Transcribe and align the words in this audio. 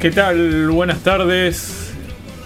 ¿Qué 0.00 0.10
tal? 0.10 0.70
Buenas 0.70 1.00
tardes. 1.00 1.92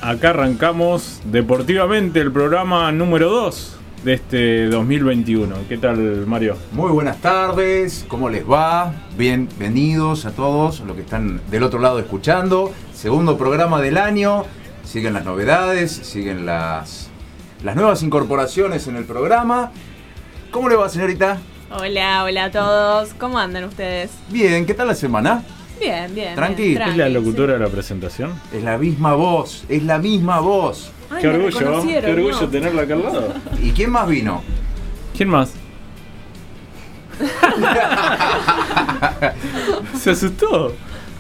Acá 0.03 0.31
arrancamos 0.31 1.21
deportivamente 1.26 2.19
el 2.21 2.33
programa 2.33 2.91
número 2.91 3.31
2 3.31 3.77
de 4.02 4.15
este 4.15 4.67
2021. 4.67 5.54
¿Qué 5.68 5.79
tal, 5.79 6.27
Mario? 6.27 6.56
Muy 6.72 6.90
buenas 6.90 7.18
tardes, 7.18 8.06
¿cómo 8.09 8.29
les 8.29 8.45
va? 8.45 8.93
Bienvenidos 9.16 10.27
a 10.27 10.32
todos 10.32 10.80
los 10.80 10.96
que 10.96 11.02
están 11.02 11.40
del 11.48 11.62
otro 11.62 11.79
lado 11.79 12.00
escuchando. 12.00 12.72
Segundo 12.93 13.38
programa 13.38 13.80
del 13.80 13.98
año. 13.98 14.46
Siguen 14.82 15.12
las 15.14 15.25
novedades, 15.25 15.93
siguen 15.93 16.46
las, 16.46 17.09
las 17.62 17.77
nuevas 17.77 18.02
incorporaciones 18.02 18.89
en 18.89 18.96
el 18.96 19.05
programa. 19.05 19.71
¿Cómo 20.50 20.68
le 20.68 20.75
va, 20.75 20.89
señorita? 20.89 21.39
Hola, 21.71 22.25
hola 22.25 22.45
a 22.46 22.50
todos. 22.50 23.14
¿Cómo 23.14 23.39
andan 23.39 23.62
ustedes? 23.62 24.11
Bien, 24.29 24.66
¿qué 24.66 24.75
tal 24.75 24.89
la 24.89 24.96
semana? 24.96 25.45
Bien, 25.80 26.14
bien. 26.14 26.34
Tranqui. 26.34 26.69
bien, 26.69 26.83
¿Es 26.83 26.96
la 26.96 27.09
locutora 27.09 27.55
sí. 27.55 27.59
de 27.59 27.64
la 27.64 27.70
presentación? 27.70 28.41
Es 28.52 28.62
la 28.62 28.78
misma 28.78 29.14
voz, 29.14 29.64
es 29.69 29.83
la 29.83 29.98
misma 29.98 30.41
voz. 30.41 30.91
Ay, 31.10 31.23
qué 31.23 31.28
orgullo, 31.28 31.59
qué 31.59 32.12
orgullo 32.12 32.41
¿no? 32.41 32.48
tenerla 32.48 32.83
acá 32.83 32.95
al 32.95 33.02
lado. 33.02 33.34
¿Y 33.62 33.70
quién 33.73 33.91
más 33.91 34.09
vino? 34.09 34.42
¿Quién 35.16 35.28
más? 35.28 35.52
Se 40.00 40.10
asustó. 40.10 40.74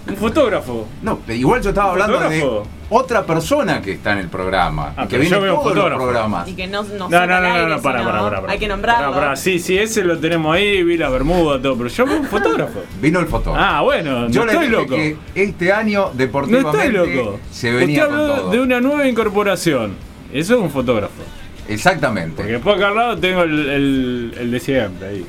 Un 0.06 0.16
fotógrafo. 0.16 0.86
No, 1.02 1.18
pero 1.26 1.38
igual 1.38 1.62
yo 1.62 1.70
estaba 1.70 1.92
hablando 1.92 2.18
de 2.28 2.40
¿Fotógrafo? 2.40 2.68
otra 2.90 3.24
persona 3.24 3.80
que 3.80 3.92
está 3.92 4.12
en 4.12 4.18
el 4.18 4.28
programa. 4.28 4.92
Ah, 4.96 5.08
que 5.08 5.16
viene 5.16 5.34
yo 5.34 5.40
veo 5.40 5.54
todos 5.54 5.64
los 5.66 5.74
fotógrafo. 5.76 6.02
programas. 6.02 6.48
Y 6.48 6.54
que 6.54 6.66
no, 6.66 6.82
no, 6.82 7.08
No, 7.08 7.20
no, 7.20 7.26
no, 7.26 7.40
no, 7.40 7.46
aire, 7.54 7.66
no, 7.68 7.80
para, 7.82 8.04
para, 8.04 8.20
para, 8.20 8.40
para. 8.42 8.52
Hay 8.52 8.58
que 8.58 8.68
nombrarlo. 8.68 9.12
Pará, 9.12 9.20
pará, 9.28 9.36
Sí, 9.36 9.58
sí, 9.58 9.78
ese 9.78 10.04
lo 10.04 10.18
tenemos 10.18 10.54
ahí, 10.54 10.82
vi 10.82 10.98
la 10.98 11.08
bermuda, 11.08 11.60
todo, 11.62 11.76
pero 11.78 11.88
yo 11.88 12.04
veo 12.06 12.18
un 12.20 12.26
fotógrafo. 12.26 12.80
Vino 13.00 13.18
el 13.20 13.26
fotógrafo. 13.26 13.66
Ah, 13.66 13.80
bueno, 13.80 14.28
Yo 14.28 14.40
no 14.44 14.46
le 14.46 14.52
estoy 14.52 14.68
dije 14.68 14.80
loco. 14.82 14.94
que 14.94 15.16
este 15.34 15.72
año 15.72 16.00
No 16.12 16.18
deportivamente 16.18 16.86
estoy 16.86 16.92
loco. 17.16 17.40
se 17.50 17.72
venía 17.72 18.04
Usted 18.06 18.16
con 18.16 18.26
todo. 18.26 18.50
de 18.50 18.60
una 18.60 18.80
nueva 18.82 19.08
incorporación. 19.08 19.94
Eso 20.32 20.54
es 20.56 20.60
un 20.60 20.70
fotógrafo. 20.70 21.22
Exactamente. 21.66 22.36
Porque 22.36 22.52
después 22.52 22.76
acá 22.76 22.88
al 22.88 22.94
lado 22.96 23.18
tengo 23.18 23.42
el, 23.42 23.70
el, 23.70 24.34
el 24.38 24.50
de 24.50 24.60
siempre 24.60 25.08
ahí. 25.08 25.26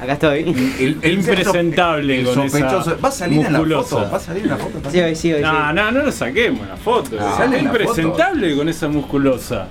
Acá 0.00 0.12
estoy. 0.12 0.40
El, 0.78 0.98
el- 1.02 1.12
Impresentable 1.14 2.18
el 2.20 2.24
con 2.26 2.34
sospechoso. 2.34 2.90
esa 2.92 3.00
¿Va 3.00 3.08
a 3.08 3.12
salir 3.12 3.38
en 3.38 3.44
la 3.52 3.58
musculosa. 3.58 3.88
foto? 3.96 4.10
¿Va 4.10 4.16
a 4.16 4.20
salir 4.20 4.42
en 4.42 4.48
la 4.50 4.56
foto? 4.56 4.90
Sí, 4.90 5.00
hoy 5.00 5.14
sí, 5.16 5.32
hoy 5.32 5.38
sí. 5.38 5.42
No, 5.44 5.72
no, 5.72 5.90
no 5.92 6.02
lo 6.02 6.12
saquemos 6.12 6.68
la 6.68 6.76
foto. 6.76 7.16
Ah, 7.20 7.34
sale 7.38 7.58
impresentable 7.60 8.54
con 8.56 8.68
esa 8.68 8.88
musculosa. 8.88 9.68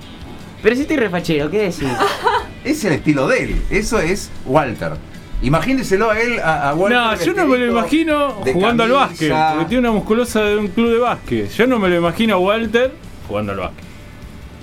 Pero 0.64 0.76
si 0.76 0.82
estoy 0.84 0.98
refachero, 0.98 1.50
¿qué 1.52 1.60
decís? 1.60 1.88
Es 2.64 2.84
el 2.84 2.94
estilo 2.94 3.28
de 3.28 3.44
él. 3.44 3.62
Eso 3.70 4.00
es 4.00 4.32
Walter. 4.48 4.94
Imagínenselo 5.44 6.10
a 6.10 6.20
él, 6.20 6.40
a, 6.40 6.70
a 6.70 6.74
Walter. 6.74 6.98
No, 6.98 7.16
yo 7.24 7.34
no 7.34 7.46
me 7.46 7.58
lo 7.60 7.68
imagino 7.68 8.30
jugando 8.52 8.84
al 8.84 8.92
básquet, 8.94 9.32
porque 9.52 9.66
tiene 9.66 9.82
una 9.88 9.92
musculosa 9.92 10.42
de 10.42 10.58
un 10.58 10.70
club 10.70 10.90
de 10.92 10.98
básquet. 10.98 11.52
Yo 11.52 11.68
no 11.68 11.78
me 11.78 11.90
lo 11.90 11.98
imagino 11.98 12.34
a 12.34 12.38
Walter 12.40 12.92
jugando 13.28 13.52
al 13.52 13.60
básquet. 13.60 13.85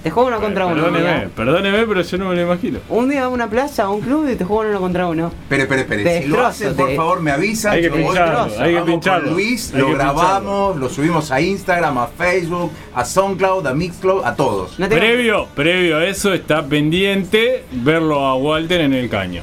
Te 0.03 0.11
juego 0.11 0.29
uno 0.29 0.41
contra 0.41 0.67
uno. 0.67 0.85
un 0.85 0.93
Perdóneme, 0.93 1.29
perdóneme, 1.29 1.87
pero 1.87 2.03
yo 2.03 2.19
no 2.19 2.29
me 2.29 2.35
lo 2.35 2.43
imagino. 2.43 2.81
Un 2.89 3.09
día 3.09 3.25
a 3.25 3.29
una 3.29 3.49
plaza, 3.49 3.85
a 3.85 3.91
un 3.91 4.01
club 4.01 4.29
y 4.29 4.35
te 4.35 4.45
juego 4.45 4.69
uno 4.69 4.81
contra 4.81 5.07
uno. 5.07 5.33
Espere, 5.49 5.63
espere. 5.63 6.03
Te 6.03 6.23
Si 6.23 6.29
lo 6.29 6.45
hacen, 6.45 6.75
por 6.75 6.93
favor, 6.97 7.21
me 7.21 7.31
avisan. 7.31 7.73
Hay 7.75 7.83
que 7.83 7.91
pincharlo, 7.91 8.61
hay 8.61 8.75
que 8.75 8.83
pincharlo. 8.83 9.31
Luis, 9.33 9.73
Hay 9.73 9.81
lo 9.81 9.87
que 9.87 9.95
grabamos, 9.95 10.77
lo 10.77 10.89
subimos 10.89 11.31
a 11.31 11.41
Instagram, 11.41 11.99
a 11.99 12.07
Facebook, 12.09 12.73
a 12.95 13.05
SoundCloud, 13.05 13.67
a 13.67 13.75
Mixcloud, 13.75 14.25
a 14.25 14.35
todos. 14.35 14.79
No 14.79 14.89
Previo, 14.89 15.47
previo 15.55 15.99
a 15.99 16.07
eso 16.07 16.35
está 16.35 16.65
pendiente 16.65 17.65
verlo 17.71 18.27
a 18.27 18.35
Walter 18.35 18.81
en 18.81 18.95
el 18.95 19.09
caño. 19.09 19.43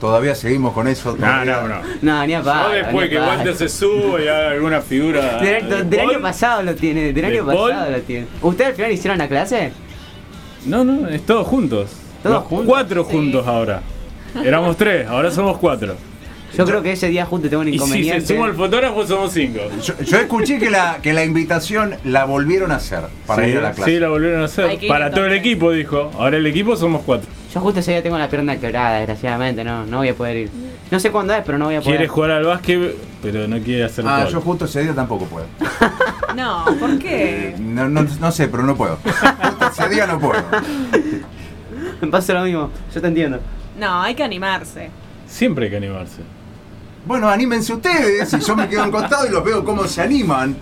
Todavía 0.00 0.34
seguimos 0.34 0.72
con 0.74 0.86
eso. 0.86 1.16
No, 1.18 1.44
no, 1.44 1.66
no. 1.66 1.76
No, 2.02 2.26
ni 2.26 2.34
a 2.34 2.38
Yo 2.38 2.44
palo, 2.44 2.70
después 2.74 3.04
ni 3.06 3.10
que 3.10 3.18
a. 3.18 3.26
Walter 3.26 3.56
se 3.56 3.68
suba 3.68 4.20
y 4.22 4.28
haga 4.28 4.50
alguna 4.52 4.80
figura. 4.80 5.38
Del, 5.38 5.68
de 5.68 5.82
del 5.84 6.00
año 6.10 6.20
pasado 6.20 6.62
lo 6.62 6.74
tiene, 6.76 7.12
del 7.12 7.14
¿De 7.14 7.26
año 7.26 7.44
Paul? 7.46 7.70
pasado 7.72 7.90
lo 7.90 8.00
tiene. 8.02 8.26
¿Ustedes 8.40 8.70
al 8.70 8.76
final 8.76 8.92
hicieron 8.92 9.18
la 9.18 9.28
clase? 9.28 9.72
No, 10.66 10.84
no, 10.84 11.08
es 11.08 11.24
todos 11.26 11.46
juntos. 11.46 11.90
¿Todos 12.22 12.34
Los 12.36 12.44
juntos? 12.44 12.66
Cuatro 12.66 13.04
Sí. 13.04 13.12
juntos 13.12 13.46
ahora. 13.46 13.82
Éramos 14.44 14.76
tres, 14.76 15.06
ahora 15.08 15.30
somos 15.30 15.58
cuatro. 15.58 15.96
Yo 16.56 16.64
creo 16.64 16.82
que 16.82 16.92
ese 16.92 17.08
día 17.08 17.26
justo 17.26 17.48
tengo 17.48 17.60
un 17.62 17.68
Y 17.68 17.72
si 17.72 17.76
inconveniente. 17.76 18.20
se 18.26 18.34
suma 18.34 18.46
el 18.46 18.54
fotógrafo, 18.54 19.06
somos 19.06 19.32
cinco. 19.32 19.60
Yo, 19.82 19.94
yo 20.02 20.16
escuché 20.16 20.58
que 20.58 20.70
la, 20.70 20.98
que 21.02 21.12
la 21.12 21.24
invitación 21.24 21.94
la 22.04 22.24
volvieron 22.24 22.72
a 22.72 22.76
hacer 22.76 23.00
para 23.26 23.44
sí, 23.44 23.50
ir 23.50 23.58
a 23.58 23.62
la 23.62 23.72
clase. 23.72 23.90
sí, 23.92 23.98
la 23.98 24.08
volvieron 24.08 24.42
a 24.42 24.44
hacer. 24.46 24.78
Para 24.88 25.10
todo 25.10 25.26
el 25.26 25.34
equipo, 25.34 25.72
dijo. 25.72 26.10
Ahora 26.18 26.36
el 26.38 26.46
equipo 26.46 26.74
somos 26.76 27.02
cuatro. 27.04 27.28
Yo 27.52 27.60
justo 27.60 27.80
ese 27.80 27.92
día 27.92 28.02
tengo 28.02 28.18
la 28.18 28.28
pierna 28.28 28.58
quebrada, 28.58 28.98
desgraciadamente, 28.98 29.64
no, 29.64 29.86
no 29.86 29.98
voy 29.98 30.08
a 30.10 30.14
poder 30.14 30.36
ir. 30.36 30.50
No 30.90 31.00
sé 31.00 31.10
cuándo 31.10 31.34
es, 31.34 31.42
pero 31.44 31.56
no 31.56 31.66
voy 31.66 31.76
a 31.76 31.80
poder. 31.80 31.96
Quiere 31.96 32.08
jugar 32.08 32.30
al 32.32 32.44
básquet, 32.44 32.94
pero 33.22 33.48
no 33.48 33.58
quiere 33.60 33.84
hacer 33.84 34.04
Ah, 34.06 34.26
yo 34.30 34.40
justo 34.40 34.66
ese 34.66 34.82
día 34.82 34.94
tampoco 34.94 35.24
puedo. 35.26 35.46
No, 36.36 36.66
¿por 36.78 36.98
qué? 36.98 37.48
Eh, 37.48 37.56
No, 37.58 37.88
no, 37.88 38.02
no 38.02 38.30
sé, 38.32 38.48
pero 38.48 38.62
no 38.62 38.76
puedo. 38.76 38.96
Justo 38.96 39.66
ese 39.72 39.88
día 39.88 40.06
no 40.06 40.20
puedo. 40.20 40.40
Me 42.00 42.08
pasa 42.10 42.34
lo 42.34 42.42
mismo, 42.44 42.70
yo 42.94 43.00
te 43.00 43.06
entiendo. 43.06 43.40
No, 43.78 44.02
hay 44.02 44.14
que 44.14 44.22
animarse. 44.22 44.90
Siempre 45.26 45.64
hay 45.64 45.70
que 45.70 45.76
animarse. 45.78 46.20
Bueno, 47.06 47.28
anímense 47.28 47.72
ustedes 47.72 48.32
y 48.32 48.40
yo 48.40 48.54
me 48.56 48.68
quedo 48.68 48.84
en 48.84 48.90
costado 48.90 49.26
y 49.26 49.30
los 49.30 49.42
veo 49.42 49.64
cómo 49.64 49.84
se 49.84 50.02
animan. 50.02 50.54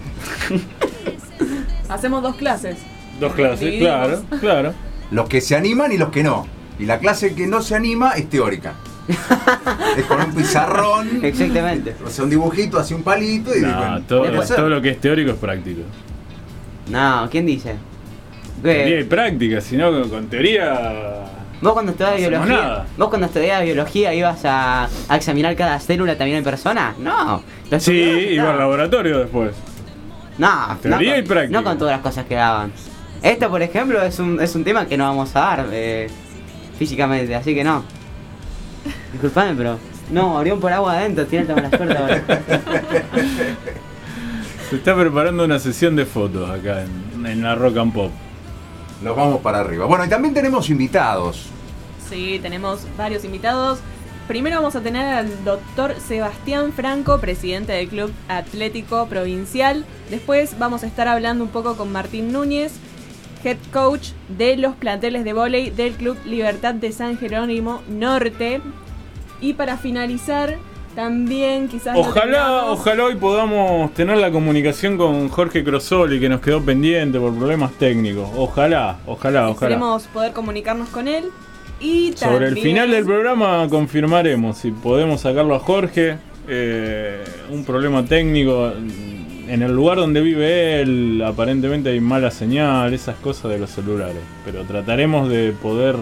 Hacemos 1.89 2.23
dos 2.23 2.37
clases. 2.37 2.79
Dos 3.21 3.33
clases, 3.35 3.61
Dividimos. 3.61 3.91
claro, 3.91 4.23
claro. 4.41 4.75
Los 5.11 5.29
que 5.29 5.41
se 5.41 5.57
animan 5.57 5.93
y 5.93 5.99
los 5.99 6.11
que 6.11 6.23
no. 6.23 6.47
Y 6.79 6.85
la 6.87 6.99
clase 6.99 7.35
que 7.35 7.47
no 7.47 7.63
se 7.63 7.75
anima 7.75 8.13
es 8.13 8.29
teórica. 8.29 8.75
es 9.97 10.05
con 10.07 10.21
un 10.21 10.35
pizarrón, 10.35 11.25
Exactamente. 11.25 11.95
o 12.05 12.11
sea, 12.11 12.25
un 12.25 12.31
dibujito, 12.31 12.79
hacia 12.79 12.97
un 12.97 13.03
palito 13.05 13.57
y 13.57 13.61
No, 13.61 13.79
bueno, 13.79 14.01
todo, 14.03 14.69
lo 14.69 14.83
que 14.83 14.91
es 14.91 15.01
teórico 15.01 15.31
es 15.31 15.37
práctico. 15.37 15.83
No, 16.91 17.29
¿quién 17.31 17.47
dice? 17.47 17.77
Teoría 18.63 19.01
y 19.01 19.03
¿Qué? 19.03 19.05
práctica, 19.05 19.61
si 19.61 19.77
no, 19.77 19.91
con, 19.93 20.11
con 20.11 20.27
teoría. 20.27 21.25
Vos 21.61 21.73
cuando 21.73 21.93
estudiabas 21.93 22.21
No 22.21 22.29
biología, 22.29 22.57
nada. 22.57 22.87
vos 22.99 23.09
cuando 23.09 23.27
estudiabas 23.29 23.65
biología 23.65 24.15
ibas 24.15 24.45
a, 24.45 24.89
a 25.09 25.17
examinar 25.17 25.55
cada 25.57 25.79
célula 25.81 26.17
también 26.17 26.39
en 26.39 26.45
persona? 26.45 26.95
No. 26.99 27.43
Sí, 27.79 27.93
y 27.93 28.35
iba 28.35 28.51
al 28.51 28.59
laboratorio 28.59 29.19
después. 29.21 29.53
No, 30.39 30.77
Teoría 30.83 31.13
no, 31.13 31.17
y 31.19 31.21
con- 31.23 31.29
práctica. 31.29 31.59
No 31.59 31.65
con 31.65 31.79
todas 31.79 31.93
las 31.93 32.01
cosas 32.03 32.27
que 32.27 32.35
daban. 32.35 32.73
Esto, 33.23 33.49
por 33.49 33.63
ejemplo, 33.63 34.03
es 34.03 34.19
un, 34.19 34.41
es 34.41 34.55
un 34.55 34.65
tema 34.65 34.87
que 34.87 34.97
no 34.99 35.05
vamos 35.05 35.35
a 35.35 35.41
dar 35.41 35.67
eh, 35.73 36.09
físicamente, 36.79 37.35
así 37.35 37.55
que 37.55 37.65
no. 37.65 37.83
Disculpame, 39.13 39.55
pero. 39.55 39.79
No, 40.11 40.39
abrió 40.39 40.61
por 40.61 40.73
agua 40.73 40.99
adentro, 40.99 41.27
tiene 41.27 41.47
la 41.47 41.69
suerte 41.69 41.97
ahora. 41.97 42.23
Se 44.71 44.77
está 44.77 44.95
preparando 44.95 45.45
una 45.45 45.59
sesión 45.59 45.97
de 45.97 46.07
fotos 46.07 46.49
acá 46.49 46.85
en, 46.85 47.27
en 47.27 47.43
la 47.43 47.55
Rock 47.55 47.77
and 47.79 47.93
Pop. 47.93 48.13
Nos 49.03 49.17
vamos 49.17 49.41
para 49.41 49.61
arriba. 49.61 49.87
Bueno, 49.87 50.05
y 50.05 50.09
también 50.09 50.33
tenemos 50.33 50.71
invitados. 50.71 51.47
Sí, 52.09 52.39
tenemos 52.41 52.87
varios 52.97 53.25
invitados. 53.25 53.81
Primero 54.29 54.57
vamos 54.57 54.75
a 54.75 54.81
tener 54.81 55.07
al 55.07 55.45
doctor 55.45 55.95
Sebastián 56.01 56.73
Franco, 56.73 57.21
presidente 57.21 57.73
del 57.73 57.89
Club 57.89 58.13
Atlético 58.29 59.07
Provincial. 59.07 59.85
Después 60.11 60.59
vamos 60.59 60.83
a 60.83 60.87
estar 60.87 61.07
hablando 61.07 61.45
un 61.45 61.51
poco 61.51 61.77
con 61.77 61.93
Martín 61.93 62.33
Núñez, 62.33 62.73
head 63.45 63.57
coach 63.73 64.09
de 64.29 64.57
los 64.57 64.75
planteles 64.77 65.25
de 65.25 65.33
vóley 65.33 65.71
del 65.71 65.93
Club 65.95 66.17
Libertad 66.25 66.75
de 66.75 66.93
San 66.93 67.19
Jerónimo 67.19 67.83
Norte. 67.89 68.61
Y 69.41 69.53
para 69.55 69.77
finalizar, 69.77 70.57
también 70.95 71.69
quizás... 71.69 71.97
Ojalá, 71.97 72.65
ojalá 72.71 73.05
hoy 73.05 73.17
podamos 73.17 73.93
tener 73.95 74.17
la 74.17 74.31
comunicación 74.31 74.97
con 74.97 75.29
Jorge 75.29 75.63
Crosoli, 75.63 76.19
que 76.19 76.29
nos 76.29 76.41
quedó 76.41 76.63
pendiente 76.63 77.19
por 77.21 77.35
problemas 77.35 77.73
técnicos. 77.73 78.29
Ojalá, 78.37 78.97
ojalá, 79.07 79.49
ojalá. 79.51 79.51
Esperemos 79.75 80.05
poder 80.05 80.33
comunicarnos 80.33 80.89
con 80.89 81.07
él. 81.07 81.27
Y 81.79 82.15
Sobre 82.17 82.47
el 82.47 82.55
también- 82.55 82.67
final 82.67 82.91
del 82.91 83.05
programa 83.05 83.67
confirmaremos 83.69 84.57
si 84.57 84.71
podemos 84.71 85.21
sacarlo 85.21 85.55
a 85.55 85.59
Jorge. 85.59 86.17
eh, 86.49 87.25
un 87.51 87.65
problema 87.65 88.05
técnico. 88.05 88.73
En 89.49 89.63
el 89.63 89.73
lugar 89.73 89.99
donde 89.99 90.21
vive 90.21 90.81
él, 90.81 91.23
aparentemente 91.25 91.91
hay 91.91 92.01
mala 92.01 92.31
señal, 92.31 92.93
esas 92.93 93.17
cosas 93.17 93.51
de 93.53 93.59
los 93.59 93.71
celulares. 93.71 94.23
Pero 94.45 94.65
trataremos 94.65 95.29
de 95.29 95.53
poder 95.53 95.97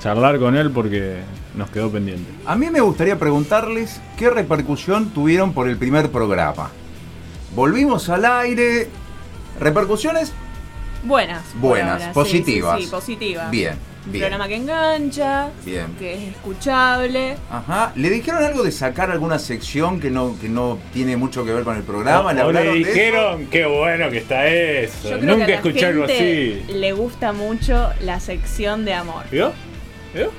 charlar 0.00 0.38
con 0.38 0.56
él 0.56 0.70
porque 0.70 1.18
nos 1.54 1.70
quedó 1.70 1.90
pendiente. 1.90 2.30
A 2.44 2.56
mí 2.56 2.70
me 2.70 2.80
gustaría 2.80 3.18
preguntarles 3.18 4.00
qué 4.18 4.28
repercusión 4.28 5.10
tuvieron 5.10 5.52
por 5.52 5.68
el 5.68 5.76
primer 5.76 6.10
programa. 6.10 6.70
Volvimos 7.54 8.08
al 8.08 8.24
aire. 8.24 8.88
¿Repercusiones? 9.60 10.32
Buenas. 11.04 11.42
Buenas, 11.60 12.00
ahora, 12.00 12.06
sí, 12.06 12.12
positivas. 12.12 12.78
Sí, 12.78 12.84
sí, 12.86 12.90
positivas. 12.90 13.50
Bien, 13.50 13.74
Un 14.06 14.12
bien. 14.12 14.22
programa 14.24 14.48
que 14.48 14.56
engancha, 14.56 15.48
Bien. 15.64 15.86
que 15.98 16.12
es 16.14 16.22
escuchable. 16.34 17.36
Ajá. 17.50 17.92
¿Le 17.96 18.10
dijeron 18.10 18.44
algo 18.44 18.62
de 18.62 18.70
sacar 18.70 19.10
alguna 19.10 19.38
sección 19.38 19.98
que 20.00 20.10
no, 20.10 20.36
que 20.40 20.48
no 20.48 20.78
tiene 20.92 21.16
mucho 21.16 21.44
que 21.44 21.52
ver 21.54 21.64
con 21.64 21.76
el 21.76 21.82
programa? 21.84 22.32
¿Le 22.34 22.42
o, 22.42 22.52
le 22.52 22.72
dijeron, 22.74 23.46
qué 23.50 23.64
bueno 23.64 24.10
que 24.10 24.18
está 24.18 24.46
eso. 24.46 25.10
Yo 25.10 25.18
creo 25.20 25.30
Nunca 25.32 25.46
que 25.46 25.52
a 25.54 25.60
la 25.60 25.62
escuché 25.68 25.86
algo 25.86 26.06
gente 26.06 26.62
así. 26.68 26.72
le 26.78 26.92
gusta 26.92 27.32
mucho 27.32 27.90
la 28.00 28.20
sección 28.20 28.84
de 28.84 28.92
amor. 28.94 29.24
¿Vio? 29.30 29.52
¿Vio? 30.14 30.30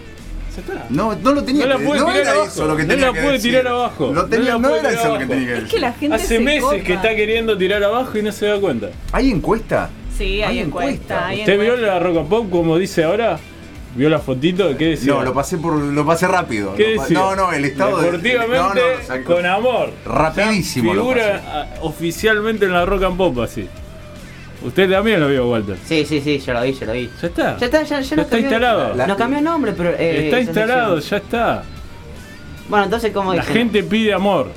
No, 0.89 1.13
no 1.15 1.33
lo 1.33 1.43
tenía 1.43 1.65
No 1.65 1.73
la 1.73 1.77
que 1.79 1.85
puede 1.85 1.99
no 1.99 2.11
tirar 2.13 2.27
abajo. 2.27 2.47
eso 2.47 2.65
lo 2.65 2.77
que 2.77 2.83
No 2.85 2.95
la 2.95 3.11
decir. 3.11 3.41
tirar 3.51 3.67
abajo. 3.67 4.13
Lo 4.13 4.25
tenía- 4.27 4.51
No 4.53 4.59
no, 4.59 4.69
la 4.69 4.79
puede 4.81 4.93
era 4.93 4.99
eso 5.01 5.13
lo 5.13 5.19
que 5.19 5.25
tenía 5.25 5.47
que 5.47 5.53
Es 5.53 5.59
decir. 5.63 5.75
que 5.75 5.79
la 5.81 5.93
gente 5.93 6.15
Hace 6.15 6.27
se 6.27 6.39
meses 6.39 6.61
copa. 6.61 6.77
que 6.79 6.93
está 6.93 7.15
queriendo 7.15 7.57
tirar 7.57 7.83
abajo 7.83 8.17
y 8.17 8.21
no 8.21 8.31
se 8.31 8.45
da 8.45 8.59
cuenta. 8.61 8.89
¿Hay 9.11 9.31
encuesta? 9.31 9.89
Sí, 10.17 10.41
hay 10.41 10.43
Hay 10.43 10.59
encuesta. 10.59 10.91
encuesta. 10.93 11.27
hay 11.27 11.39
¿Usted 11.41 11.53
vio 11.59 11.63
encuesta. 11.73 11.87
la 11.87 11.99
Roca 11.99 12.23
Pop 12.29 12.49
como 12.49 12.77
dice 12.77 13.03
ahora? 13.03 13.37
¿Vio 13.95 14.09
la 14.09 14.19
fotito? 14.19 14.75
¿Qué 14.77 14.89
decía? 14.89 15.13
No, 15.13 15.23
lo 15.23 15.33
pasé 15.33 15.57
por 15.57 15.73
lo 15.73 16.05
pasé 16.05 16.27
rápido. 16.27 16.75
¿Qué 16.75 16.97
decía? 16.99 17.17
No, 17.17 17.35
no, 17.35 17.53
el 17.53 17.63
estado 17.65 17.97
de- 17.97 18.05
Deportivamente, 18.11 18.81
no, 19.09 19.17
no, 19.17 19.23
con 19.23 19.45
amor. 19.45 19.89
Rapidísimo 20.05 20.93
Ya 20.93 20.99
Figura 20.99 21.67
oficialmente 21.81 22.65
en 22.65 22.73
la 22.73 22.85
Rock 22.85 23.03
and 23.03 23.17
Pop 23.17 23.39
así. 23.39 23.67
Usted 24.63 24.89
también 24.89 25.19
lo 25.21 25.29
vio, 25.29 25.47
Walter. 25.49 25.77
Sí, 25.85 26.05
sí, 26.05 26.19
sí, 26.21 26.39
yo 26.39 26.53
lo 26.53 26.61
vi, 26.63 26.73
yo 26.73 26.85
lo 26.87 26.93
vi. 26.93 27.09
Ya 27.21 27.27
está. 27.27 27.57
Ya 27.57 27.65
está, 27.67 27.83
ya, 27.83 27.99
ya 27.99 27.99
está 28.01 28.15
cambió- 28.23 28.39
instalado. 28.39 28.95
La- 28.95 29.07
Nos 29.07 29.17
cambió 29.17 29.37
el 29.39 29.43
nombre, 29.45 29.73
pero. 29.77 29.89
eh, 29.91 30.25
está 30.25 30.39
instalado, 30.41 30.99
ya 30.99 31.17
está. 31.17 31.63
Bueno, 32.67 32.85
entonces, 32.85 33.13
¿cómo 33.13 33.33
La 33.33 33.41
dicen? 33.41 33.55
gente 33.55 33.83
pide 33.83 34.11
amor. 34.13 34.51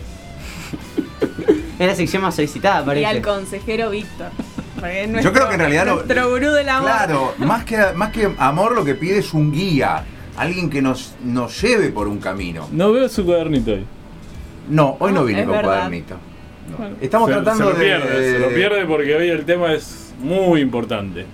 Es 1.79 1.87
la 1.87 1.95
sección 1.95 2.23
más 2.23 2.35
solicitada, 2.35 2.83
Y 2.83 2.87
parece. 2.87 3.07
al 3.07 3.23
consejero 3.23 3.91
Víctor. 3.91 4.31
Yo 5.23 5.33
creo 5.33 5.49
que 5.49 5.55
en 5.55 5.61
realidad 5.61 5.87
lo- 5.87 5.95
Nuestro 5.97 6.31
gurú 6.31 6.51
del 6.53 6.69
amor. 6.69 6.91
Claro, 6.91 7.35
más 7.39 7.65
que, 7.65 7.79
más 7.95 8.11
que 8.11 8.31
amor 8.39 8.75
lo 8.75 8.85
que 8.85 8.95
pide 8.95 9.19
es 9.19 9.33
un 9.35 9.53
guía, 9.53 10.03
alguien 10.37 10.71
que 10.71 10.81
nos, 10.83 11.15
nos 11.25 11.61
lleve 11.63 11.89
por 11.89 12.09
un 12.09 12.19
camino. 12.19 12.69
No 12.73 12.93
veo 12.93 13.09
su 13.09 13.25
cuadernito 13.25 13.73
hoy. 13.73 13.85
No, 14.71 14.97
hoy 15.01 15.13
no 15.13 15.21
No, 15.21 15.27
vine 15.27 15.41
es 15.41 15.47
con 15.47 15.57
verdad. 15.57 15.71
cuadernito. 15.75 16.15
No. 16.79 16.87
Estamos 17.01 17.29
se, 17.29 17.35
tratando 17.35 17.65
se 17.65 17.71
lo 17.73 17.79
de... 17.79 17.85
pierde, 17.85 18.33
se 18.33 18.39
lo 18.39 18.49
pierde 18.51 18.85
porque 18.85 19.15
hoy 19.17 19.29
el 19.31 19.45
tema 19.45 19.73
es 19.73 20.13
muy 20.21 20.61
importante. 20.61 21.25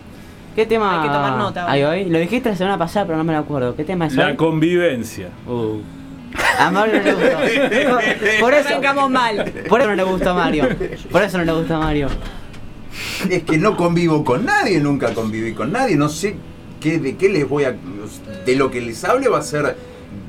¿Qué 0.54 0.66
tema 0.66 1.02
Hay 1.02 1.08
que 1.08 1.12
tomar 1.12 1.36
nota, 1.36 1.66
hoy? 1.72 2.04
Lo 2.04 2.18
dijiste 2.20 2.48
la 2.50 2.54
semana 2.56 2.78
pasada, 2.78 3.06
pero 3.06 3.18
no 3.18 3.24
me 3.24 3.32
lo 3.32 3.40
acuerdo. 3.40 3.74
¿Qué 3.74 3.82
tema 3.82 4.06
es 4.06 4.14
La 4.14 4.26
hoy? 4.28 4.36
convivencia. 4.36 5.30
A 6.60 6.70
Mario 6.70 6.98
no 6.98 7.02
le 7.02 7.12
gustó. 7.14 7.98
Por 8.40 8.54
eso, 8.54 8.68
Arrancamos 8.68 9.10
mal. 9.10 9.52
por 9.68 9.80
eso 9.80 9.90
no 9.90 9.96
le 9.96 10.02
gusta 10.04 10.30
a 10.30 10.34
Mario. 10.34 10.68
Por 11.10 11.22
eso 11.22 11.38
no 11.38 11.44
le 11.44 11.52
gusta 11.52 11.76
a 11.76 11.78
Mario. 11.80 12.08
Es 13.30 13.42
que 13.44 13.58
no 13.58 13.76
convivo 13.76 14.24
con 14.24 14.44
nadie, 14.44 14.80
nunca 14.80 15.12
conviví 15.14 15.52
con 15.52 15.72
nadie, 15.72 15.96
no 15.96 16.08
sé 16.08 16.36
qué, 16.80 16.98
de 16.98 17.16
qué 17.16 17.28
les 17.28 17.48
voy 17.48 17.64
a... 17.64 17.74
De 18.46 18.56
lo 18.56 18.70
que 18.70 18.80
les 18.80 19.02
hable 19.04 19.28
va 19.28 19.38
a 19.38 19.42
ser 19.42 19.76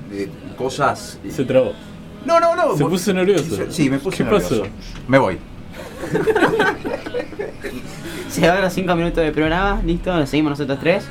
de 0.09 0.29
cosas... 0.57 1.19
Se 1.29 1.43
trabó. 1.45 1.73
No, 2.25 2.39
no, 2.39 2.55
no. 2.55 2.75
Se 2.75 2.83
vos- 2.83 2.91
puso 2.93 3.13
nervioso. 3.13 3.57
Sí, 3.69 3.89
me 3.89 3.99
puse 3.99 4.17
¿Qué 4.17 4.23
nervioso. 4.23 4.61
pasó? 4.61 4.71
Me 5.07 5.17
voy. 5.19 5.37
Se 8.29 8.47
van 8.47 8.61
los 8.61 8.73
5 8.73 8.95
minutos 8.95 9.23
de 9.23 9.31
programa, 9.31 9.81
listo, 9.85 10.13
lo 10.15 10.25
seguimos 10.25 10.51
nosotros 10.51 10.79
tres. 10.79 11.05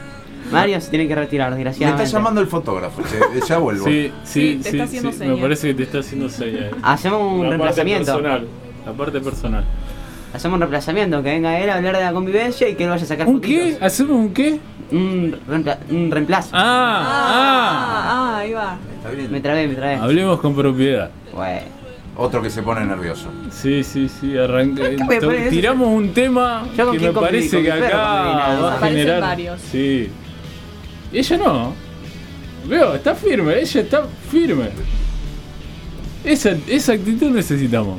Mario 0.53 0.79
se 0.81 0.91
tiene 0.91 1.09
que 1.09 1.15
retirar, 1.15 1.51
Me 1.51 1.57
desgraciadamente. 1.57 2.05
está 2.05 2.19
llamando 2.19 2.41
el 2.43 2.47
fotógrafo, 2.49 3.01
ya 3.49 3.57
vuelvo. 3.59 3.87
Sí, 3.87 4.13
sí, 4.25 4.59
Sí, 4.59 4.61
te 4.63 4.71
sí, 4.71 4.77
está 4.77 4.85
haciendo 4.85 5.13
sí, 5.13 5.19
señas. 5.19 5.37
Me 5.37 5.43
parece 5.43 5.69
que 5.69 5.75
te 5.75 5.83
está 5.85 5.99
haciendo 6.01 6.29
señas. 6.29 6.67
Hacemos 6.83 7.21
un 7.23 7.29
La 7.29 7.35
parte 7.37 7.49
reemplazamiento. 7.51 8.05
personal. 8.13 8.47
La 8.85 8.93
parte 8.93 9.21
personal. 9.21 9.65
Hacemos 10.35 10.57
un 10.57 10.61
reemplazamiento, 10.61 11.23
que 11.23 11.31
venga 11.31 11.59
él 11.61 11.71
a 11.71 11.77
hablar 11.77 11.97
de 11.97 12.03
la 12.03 12.13
convivencia 12.13 12.69
y 12.69 12.75
que 12.75 12.85
él 12.85 12.91
vaya 12.91 13.05
a 13.05 13.07
sacar 13.07 13.27
¿Un 13.29 13.37
fotitos. 13.37 13.79
qué? 13.79 13.85
¿Hacemos 13.85 14.17
un 14.17 14.35
qué? 14.35 14.59
Un, 14.91 15.37
reempla- 15.49 15.79
un 15.91 16.11
reemplazo. 16.11 16.51
Ah, 16.53 17.05
Ah, 17.07 18.05
ah, 18.07 18.39
ahí 18.39 18.53
va. 18.53 18.77
Está 18.97 19.11
bien. 19.11 19.31
Me 19.31 19.41
trabé, 19.41 19.67
me 19.69 19.73
ah. 19.75 19.77
trabé. 19.77 19.95
Hablemos 19.97 20.41
con 20.41 20.55
propiedad. 20.55 21.11
Bueno. 21.33 21.61
Otro 22.17 22.43
que 22.43 22.51
se 22.51 22.63
pone 22.63 22.85
nervioso. 22.85 23.29
Sí, 23.51 23.83
sí, 23.83 24.09
sí, 24.09 24.37
arranca. 24.37 24.85
Tiramos 25.51 25.89
un 25.89 26.13
tema 26.13 26.65
Yo 26.77 26.93
que 26.93 26.99
me 27.01 27.13
parece 27.13 27.63
que 27.63 27.73
acá 27.73 27.97
va 27.97 28.75
a 28.75 28.79
generar. 28.89 29.21
varios. 29.21 29.61
Sí. 29.61 30.09
Ella 31.13 31.37
no. 31.39 31.73
Veo, 32.69 32.95
está 32.95 33.15
firme, 33.15 33.61
ella 33.61 33.81
está 33.81 34.05
firme. 34.31 34.69
Esa, 36.25 36.57
esa 36.69 36.93
actitud 36.93 37.31
necesitamos. 37.31 37.99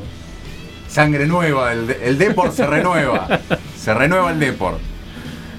Sangre 0.96 1.28
nueva, 1.28 1.74
el, 1.74 1.92
el 1.92 2.18
Deport 2.18 2.54
se 2.54 2.66
renueva. 2.66 3.28
Se 3.78 3.94
renueva 3.94 4.32
el 4.32 4.40
Deport. 4.40 4.80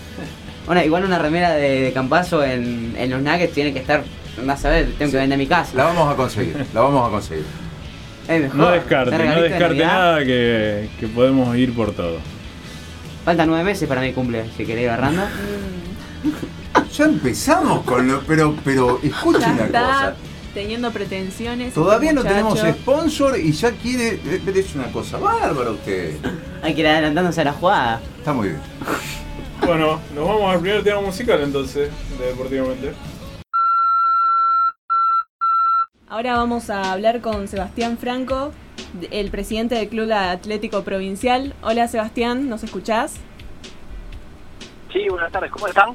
Una, 0.68 0.84
igual 0.86 1.04
una 1.06 1.18
remera 1.18 1.52
de, 1.54 1.82
de 1.82 1.94
campazo 1.94 2.44
en, 2.44 2.94
en 2.98 3.10
los 3.10 3.22
nuggets 3.22 3.54
tiene 3.54 3.74
que 3.74 3.80
estar. 3.80 4.04
Vas 4.44 4.66
a 4.66 4.70
ver, 4.70 4.92
tengo 4.98 5.12
que 5.12 5.18
vender 5.18 5.38
mi 5.38 5.48
casa. 5.48 5.72
La 5.76 5.86
vamos 5.86 6.12
a 6.12 6.16
conseguir. 6.16 6.66
La 6.74 6.82
vamos 6.82 7.08
a 7.08 7.10
conseguir. 7.12 7.46
Mejor. 8.28 8.56
No 8.56 8.72
descarte, 8.72 9.18
no 9.18 9.36
de 9.42 9.50
descarte 9.50 9.78
nada 9.86 10.20
que, 10.26 10.90
que 11.00 11.08
podemos 11.08 11.56
ir 11.56 11.74
por 11.74 11.92
todo. 11.94 12.18
Faltan 13.24 13.48
nueve 13.48 13.64
meses 13.64 13.88
para 13.88 14.02
mi 14.02 14.12
cumple, 14.14 14.46
si 14.58 14.66
querés 14.66 14.84
ir 14.84 14.90
agarrando. 14.90 15.24
Ya 16.98 17.06
empezamos 17.06 17.84
con 17.84 18.08
lo. 18.08 18.22
Pero, 18.22 18.56
pero 18.64 19.00
escuchen 19.04 19.42
Ya 19.42 19.52
una 19.54 19.64
está 19.66 19.82
cosa. 19.82 20.16
teniendo 20.54 20.92
pretensiones. 20.92 21.74
Todavía 21.74 22.14
no 22.14 22.24
tenemos 22.24 22.60
sponsor 22.60 23.38
y 23.38 23.52
ya 23.52 23.72
quiere. 23.72 24.20
Es 24.56 24.76
una 24.76 24.90
cosa 24.92 25.18
bárbara 25.18 25.72
usted. 25.72 26.16
Hay 26.64 26.74
que 26.74 26.82
ir 26.82 26.88
adelantándose 26.88 27.42
a 27.42 27.46
la 27.46 27.54
jugada. 27.54 28.02
Está 28.18 28.32
muy 28.32 28.50
bien. 28.50 28.62
Bueno, 29.66 30.00
nos 30.14 30.28
vamos 30.28 30.54
al 30.54 30.60
primer 30.62 30.84
tema 30.84 31.02
musical 31.02 31.42
entonces, 31.42 31.90
de 32.18 32.26
Deportivamente. 32.28 32.94
Ahora 36.08 36.38
vamos 36.38 36.70
a 36.70 36.94
hablar 36.94 37.20
con 37.20 37.48
Sebastián 37.50 37.98
Franco, 37.98 38.54
el 39.12 39.32
presidente 39.32 39.76
del 39.76 39.90
Club 39.90 40.12
Atlético 40.14 40.84
Provincial. 40.84 41.56
Hola 41.62 41.90
Sebastián, 41.90 42.48
¿nos 42.48 42.64
escuchás? 42.64 43.16
Sí, 44.94 45.10
buenas 45.10 45.32
tardes, 45.32 45.52
¿cómo 45.52 45.68
están? 45.68 45.90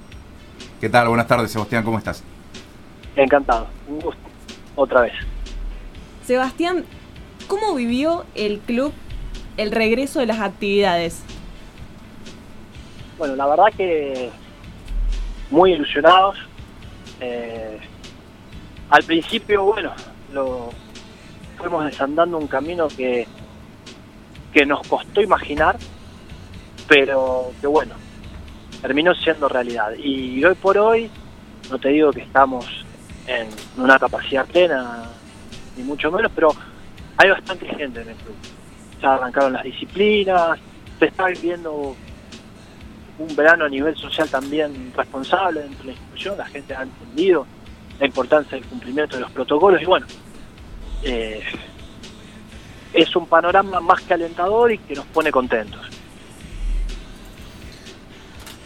¿Qué 0.80 0.88
tal? 0.88 1.08
Buenas 1.08 1.26
tardes, 1.26 1.50
Sebastián. 1.50 1.84
¿Cómo 1.84 1.98
estás? 1.98 2.24
Encantado, 3.14 3.66
un 3.86 4.00
gusto, 4.00 4.22
otra 4.76 5.02
vez. 5.02 5.12
Sebastián, 6.24 6.86
¿cómo 7.48 7.74
vivió 7.74 8.24
el 8.34 8.60
club 8.60 8.94
el 9.58 9.72
regreso 9.72 10.20
de 10.20 10.26
las 10.26 10.40
actividades? 10.40 11.22
Bueno, 13.18 13.36
la 13.36 13.46
verdad 13.46 13.66
que 13.76 14.30
muy 15.50 15.74
ilusionados. 15.74 16.38
Eh, 17.20 17.78
al 18.88 19.02
principio, 19.02 19.64
bueno, 19.64 19.92
lo 20.32 20.70
fuimos 21.58 21.84
desandando 21.84 22.38
un 22.38 22.46
camino 22.46 22.88
que, 22.88 23.26
que 24.50 24.64
nos 24.64 24.80
costó 24.88 25.20
imaginar, 25.20 25.76
pero 26.88 27.52
que 27.60 27.66
bueno, 27.66 27.99
terminó 28.80 29.14
siendo 29.14 29.48
realidad. 29.48 29.92
Y 29.96 30.44
hoy 30.44 30.54
por 30.54 30.78
hoy, 30.78 31.10
no 31.70 31.78
te 31.78 31.90
digo 31.90 32.12
que 32.12 32.22
estamos 32.22 32.66
en 33.26 33.48
una 33.76 33.98
capacidad 33.98 34.46
plena, 34.46 35.04
ni 35.76 35.82
mucho 35.84 36.10
menos, 36.10 36.30
pero 36.34 36.50
hay 37.16 37.30
bastante 37.30 37.66
gente 37.66 38.02
en 38.02 38.08
el 38.08 38.16
club. 38.16 38.34
ya 39.00 39.14
arrancaron 39.14 39.52
las 39.52 39.64
disciplinas, 39.64 40.58
se 40.98 41.06
está 41.06 41.26
viviendo 41.26 41.94
un 43.18 43.36
verano 43.36 43.66
a 43.66 43.68
nivel 43.68 43.94
social 43.96 44.28
también 44.28 44.92
responsable 44.96 45.60
dentro 45.60 45.80
de 45.80 45.86
la 45.86 45.92
institución, 45.92 46.38
la 46.38 46.46
gente 46.46 46.74
ha 46.74 46.82
entendido 46.82 47.46
la 47.98 48.06
importancia 48.06 48.58
del 48.58 48.66
cumplimiento 48.66 49.16
de 49.16 49.22
los 49.22 49.30
protocolos 49.30 49.82
y 49.82 49.84
bueno, 49.84 50.06
eh, 51.02 51.42
es 52.92 53.14
un 53.14 53.26
panorama 53.26 53.80
más 53.80 54.00
que 54.02 54.14
alentador 54.14 54.72
y 54.72 54.78
que 54.78 54.94
nos 54.94 55.04
pone 55.06 55.30
contentos. 55.30 55.89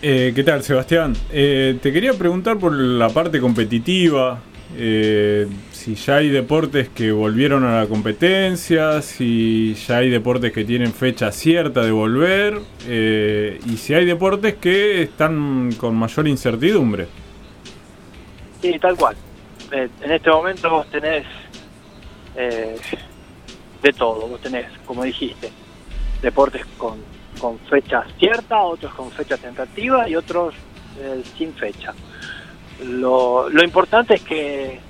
Eh, 0.06 0.32
¿Qué 0.34 0.44
tal, 0.44 0.62
Sebastián? 0.62 1.14
Eh, 1.32 1.78
te 1.80 1.90
quería 1.90 2.12
preguntar 2.12 2.58
por 2.58 2.74
la 2.74 3.08
parte 3.08 3.40
competitiva, 3.40 4.38
eh, 4.76 5.46
si 5.72 5.94
ya 5.94 6.16
hay 6.16 6.28
deportes 6.28 6.90
que 6.90 7.10
volvieron 7.10 7.64
a 7.64 7.80
la 7.80 7.86
competencia, 7.86 9.00
si 9.00 9.72
ya 9.72 9.96
hay 9.96 10.10
deportes 10.10 10.52
que 10.52 10.62
tienen 10.62 10.92
fecha 10.92 11.32
cierta 11.32 11.82
de 11.82 11.90
volver, 11.90 12.60
eh, 12.86 13.58
y 13.64 13.78
si 13.78 13.94
hay 13.94 14.04
deportes 14.04 14.56
que 14.56 15.00
están 15.04 15.72
con 15.78 15.94
mayor 15.94 16.28
incertidumbre. 16.28 17.06
Sí, 18.60 18.78
tal 18.78 18.96
cual. 18.96 19.16
Eh, 19.72 19.88
en 20.02 20.10
este 20.10 20.28
momento 20.28 20.68
vos 20.68 20.86
tenés 20.90 21.24
eh, 22.36 22.76
de 23.82 23.92
todo, 23.94 24.28
vos 24.28 24.40
tenés, 24.42 24.66
como 24.84 25.02
dijiste, 25.02 25.48
deportes 26.20 26.66
con, 26.76 26.98
con 27.38 27.58
fecha 27.60 28.04
cierta, 28.18 28.62
otros 28.62 28.94
con 28.94 29.10
fecha 29.10 29.36
tentativa 29.36 30.08
y 30.08 30.16
otros 30.16 30.54
eh, 30.98 31.22
sin 31.36 31.52
fecha. 31.54 31.92
Lo, 32.84 33.48
lo 33.48 33.64
importante 33.64 34.14
es 34.14 34.22
que 34.22 34.80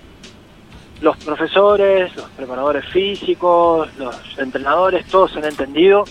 los 1.01 1.17
profesores, 1.19 2.15
los 2.17 2.29
preparadores 2.31 2.85
físicos, 2.87 3.89
los 3.99 4.39
entrenadores, 4.39 5.07
todos 5.07 5.37
han 5.37 5.45
entendido 5.45 6.05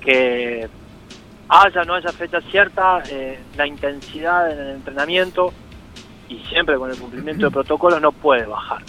que 0.00 0.68
haya 1.48 1.80
o 1.80 1.84
no 1.84 1.94
haya 1.94 2.10
fecha 2.10 2.40
cierta, 2.42 3.02
eh, 3.10 3.38
la 3.56 3.66
intensidad 3.66 4.50
en 4.50 4.58
el 4.58 4.70
entrenamiento 4.76 5.52
y 6.28 6.38
siempre 6.48 6.76
con 6.76 6.90
el 6.90 6.98
cumplimiento 6.98 7.46
de 7.46 7.50
protocolos 7.50 8.00
no 8.00 8.12
puede 8.12 8.46
bajar. 8.46 8.82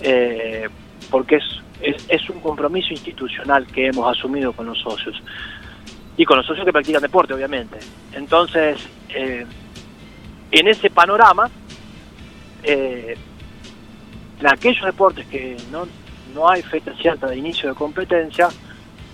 Eh, 0.00 0.68
porque 1.10 1.36
es, 1.36 1.44
es, 1.80 2.06
es 2.08 2.30
un 2.30 2.40
compromiso 2.40 2.92
institucional 2.92 3.66
que 3.66 3.86
hemos 3.86 4.16
asumido 4.16 4.52
con 4.52 4.66
los 4.66 4.78
socios. 4.78 5.22
Y 6.16 6.24
con 6.24 6.36
los 6.36 6.46
socios 6.46 6.64
que 6.64 6.72
practican 6.72 7.02
deporte, 7.02 7.34
obviamente. 7.34 7.78
Entonces, 8.12 8.78
eh, 9.08 9.44
en 10.50 10.68
ese 10.68 10.90
panorama, 10.90 11.50
eh, 12.62 13.16
en 14.40 14.46
aquellos 14.46 14.84
deportes 14.84 15.26
que 15.26 15.56
no, 15.70 15.86
no 16.34 16.48
hay 16.48 16.62
fecha 16.62 16.92
cierta 16.94 17.26
de 17.26 17.36
inicio 17.36 17.68
de 17.68 17.74
competencia, 17.74 18.48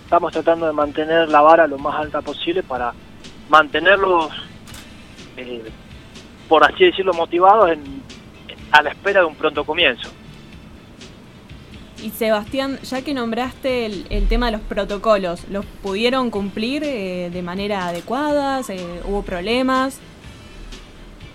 estamos 0.05 0.33
tratando 0.33 0.67
de 0.67 0.73
mantener 0.73 1.29
la 1.29 1.41
vara 1.41 1.67
lo 1.67 1.79
más 1.79 1.95
alta 1.97 2.21
posible 2.21 2.63
para 2.63 2.93
mantenerlos, 3.49 4.31
eh, 5.37 5.63
por 6.49 6.65
así 6.65 6.85
decirlo, 6.85 7.15
motivados 7.15 7.71
a 8.73 8.83
la 8.83 8.91
espera 8.91 9.21
de 9.21 9.27
un 9.27 9.37
pronto 9.37 9.65
comienzo. 9.65 10.11
Y 12.03 12.11
Sebastián, 12.11 12.79
ya 12.83 13.03
que 13.03 13.13
nombraste 13.15 13.87
el, 13.87 14.29
tema 14.29 14.47
de 14.47 14.53
los 14.53 14.61
protocolos, 14.63 15.47
¿los 15.51 15.65
pudieron 15.83 16.31
cumplir 16.31 16.83
eh, 16.85 17.31
de 17.33 17.43
manera 17.43 17.89
adecuada? 17.89 18.63
¿Se- 18.63 19.01
¿Hubo 19.05 19.23
problemas? 19.23 19.99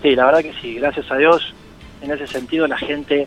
Sí, 0.02 0.14
la 0.14 0.26
verdad 0.26 0.42
que 0.42 0.52
sí, 0.60 0.74
gracias 0.74 1.10
a 1.10 1.16
Dios, 1.16 1.54
en 2.02 2.10
ese 2.12 2.26
sentido 2.26 2.66
la 2.66 2.76
gente 2.78 3.24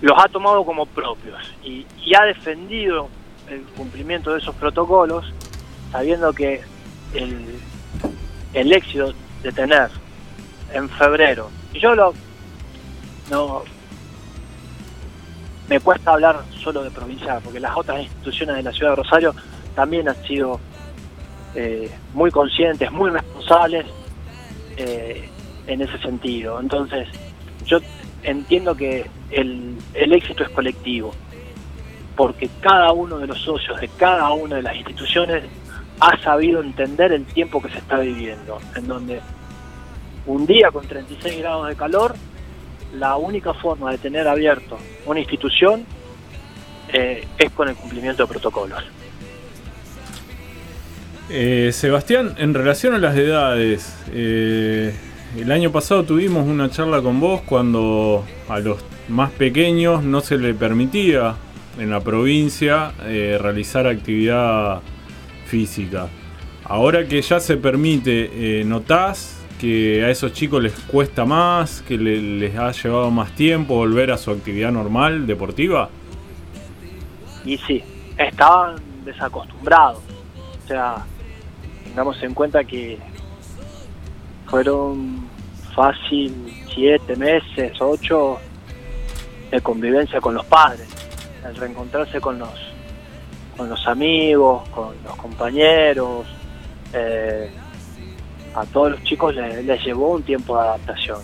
los 0.00 0.18
ha 0.18 0.28
tomado 0.28 0.64
como 0.64 0.84
propios 0.86 1.38
y, 1.62 1.86
y 2.04 2.14
ha 2.14 2.24
defendido 2.24 3.08
el 3.48 3.62
cumplimiento 3.76 4.32
de 4.32 4.38
esos 4.38 4.54
protocolos, 4.56 5.32
sabiendo 5.92 6.32
que 6.32 6.60
el, 7.14 7.44
el 8.54 8.72
éxito 8.72 9.14
de 9.42 9.52
tener 9.52 9.90
en 10.74 10.88
febrero, 10.88 11.50
y 11.72 11.80
yo 11.80 11.94
lo 11.94 12.14
no 13.30 13.62
me 15.68 15.80
cuesta 15.80 16.12
hablar 16.12 16.42
solo 16.62 16.82
de 16.82 16.90
provincial, 16.90 17.40
porque 17.42 17.60
las 17.60 17.76
otras 17.76 18.02
instituciones 18.02 18.56
de 18.56 18.62
la 18.62 18.72
ciudad 18.72 18.92
de 18.92 18.96
Rosario 18.96 19.34
también 19.74 20.08
han 20.08 20.22
sido 20.24 20.60
eh, 21.54 21.90
muy 22.14 22.30
conscientes, 22.30 22.90
muy 22.90 23.10
responsables 23.10 23.86
eh, 24.76 25.28
en 25.66 25.80
ese 25.82 25.98
sentido. 25.98 26.60
Entonces, 26.60 27.08
yo 27.66 27.78
entiendo 28.22 28.74
que 28.74 29.06
el, 29.30 29.76
el 29.94 30.12
éxito 30.12 30.42
es 30.42 30.50
colectivo, 30.50 31.12
porque 32.16 32.48
cada 32.60 32.92
uno 32.92 33.18
de 33.18 33.26
los 33.26 33.40
socios 33.40 33.80
de 33.80 33.88
cada 33.88 34.30
una 34.30 34.56
de 34.56 34.62
las 34.62 34.76
instituciones 34.76 35.44
ha 36.00 36.20
sabido 36.22 36.60
entender 36.60 37.12
el 37.12 37.24
tiempo 37.24 37.62
que 37.62 37.70
se 37.70 37.78
está 37.78 37.98
viviendo, 37.98 38.58
en 38.76 38.88
donde 38.88 39.20
un 40.26 40.46
día 40.46 40.70
con 40.70 40.86
36 40.86 41.38
grados 41.38 41.68
de 41.68 41.76
calor, 41.76 42.14
la 42.94 43.16
única 43.16 43.54
forma 43.54 43.90
de 43.90 43.98
tener 43.98 44.28
abierto 44.28 44.78
una 45.06 45.20
institución 45.20 45.84
eh, 46.92 47.26
es 47.38 47.50
con 47.52 47.68
el 47.68 47.74
cumplimiento 47.74 48.22
de 48.22 48.28
protocolos. 48.28 48.82
Eh, 51.30 51.70
Sebastián, 51.72 52.34
en 52.36 52.52
relación 52.52 52.94
a 52.94 52.98
las 52.98 53.16
edades, 53.16 53.96
eh, 54.12 54.94
el 55.38 55.50
año 55.50 55.72
pasado 55.72 56.04
tuvimos 56.04 56.46
una 56.46 56.68
charla 56.68 57.00
con 57.00 57.20
vos 57.20 57.40
cuando 57.42 58.26
a 58.48 58.58
los 58.58 58.84
más 59.08 59.30
pequeños 59.30 60.02
no 60.02 60.20
se 60.20 60.36
le 60.36 60.52
permitía 60.52 61.36
en 61.78 61.88
la 61.88 62.00
provincia 62.00 62.92
eh, 63.04 63.38
realizar 63.40 63.86
actividad 63.86 64.82
física. 65.46 66.08
Ahora 66.64 67.06
que 67.06 67.22
ya 67.22 67.40
se 67.40 67.56
permite, 67.56 68.62
¿notás 68.66 69.41
que 69.62 70.04
a 70.04 70.10
esos 70.10 70.32
chicos 70.32 70.60
les 70.60 70.72
cuesta 70.72 71.24
más, 71.24 71.82
que 71.82 71.96
le- 71.96 72.20
les 72.20 72.58
ha 72.58 72.72
llevado 72.72 73.12
más 73.12 73.30
tiempo 73.36 73.76
volver 73.76 74.10
a 74.10 74.18
su 74.18 74.32
actividad 74.32 74.72
normal, 74.72 75.24
deportiva? 75.24 75.88
Y 77.44 77.56
sí, 77.58 77.80
estaban 78.18 78.74
desacostumbrados. 79.04 80.00
O 80.64 80.66
sea, 80.66 80.96
tengamos 81.84 82.20
en 82.24 82.34
cuenta 82.34 82.64
que 82.64 82.98
fueron 84.46 85.28
fácil 85.76 86.34
siete 86.74 87.14
meses, 87.14 87.72
ocho 87.80 88.38
de 89.52 89.60
convivencia 89.60 90.20
con 90.20 90.34
los 90.34 90.44
padres, 90.46 90.88
el 91.48 91.54
reencontrarse 91.54 92.20
con 92.20 92.38
los 92.40 92.50
con 93.56 93.68
los 93.68 93.86
amigos, 93.86 94.66
con 94.70 94.94
los 95.04 95.14
compañeros, 95.16 96.26
eh, 96.94 97.50
a 98.54 98.64
todos 98.66 98.92
los 98.92 99.02
chicos 99.04 99.34
les, 99.34 99.84
llevó 99.84 100.12
un 100.12 100.22
tiempo 100.22 100.56
de 100.56 100.62
adaptación. 100.62 101.20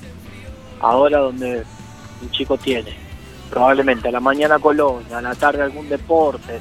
Ahora 0.80 1.18
donde 1.18 1.64
un 2.22 2.30
chico 2.30 2.56
tiene 2.56 2.92
probablemente 3.50 4.08
a 4.08 4.12
la 4.12 4.20
mañana 4.20 4.58
colonia, 4.58 5.18
a 5.18 5.22
la 5.22 5.34
tarde 5.34 5.62
algún 5.62 5.88
deporte, 5.88 6.60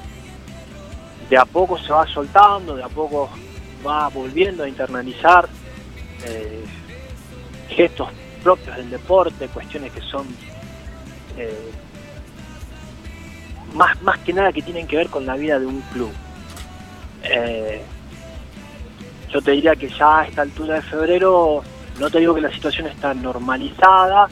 de 1.30 1.38
a 1.38 1.46
poco 1.46 1.78
se 1.78 1.92
va 1.92 2.08
soltando, 2.08 2.76
de 2.76 2.84
a 2.84 2.90
poco 2.90 3.30
va 3.86 4.08
volviendo 4.10 4.64
a 4.64 4.70
internalizar 4.70 5.48
eh, 6.26 6.64
gestos 7.70 8.10
propios 8.44 8.78
del 8.78 8.90
deporte, 8.90 9.48
cuestiones 9.50 9.92
que 9.92 10.02
son 10.02 10.26
eh, 11.38 11.72
más, 13.74 14.02
más 14.02 14.18
que 14.20 14.34
nada 14.34 14.54
que 14.54 14.62
tienen 14.62 14.88
que 14.88 14.96
ver 14.98 15.10
con 15.10 15.26
la 15.26 15.36
vida 15.36 15.60
de 15.60 15.66
un 15.66 15.82
club. 15.94 16.12
Eh, 17.24 17.84
yo 19.32 19.42
te 19.42 19.52
diría 19.52 19.76
que 19.76 19.90
ya 19.90 20.20
a 20.20 20.26
esta 20.26 20.42
altura 20.42 20.76
de 20.76 20.82
febrero, 20.82 21.64
no 22.00 22.10
te 22.10 22.20
digo 22.20 22.36
que 22.36 22.42
la 22.42 22.52
situación 22.52 22.88
está 22.88 23.14
normalizada, 23.14 24.28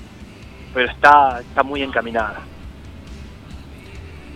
pero 0.73 0.91
está, 0.91 1.41
está 1.41 1.63
muy 1.63 1.81
encaminada. 1.81 2.41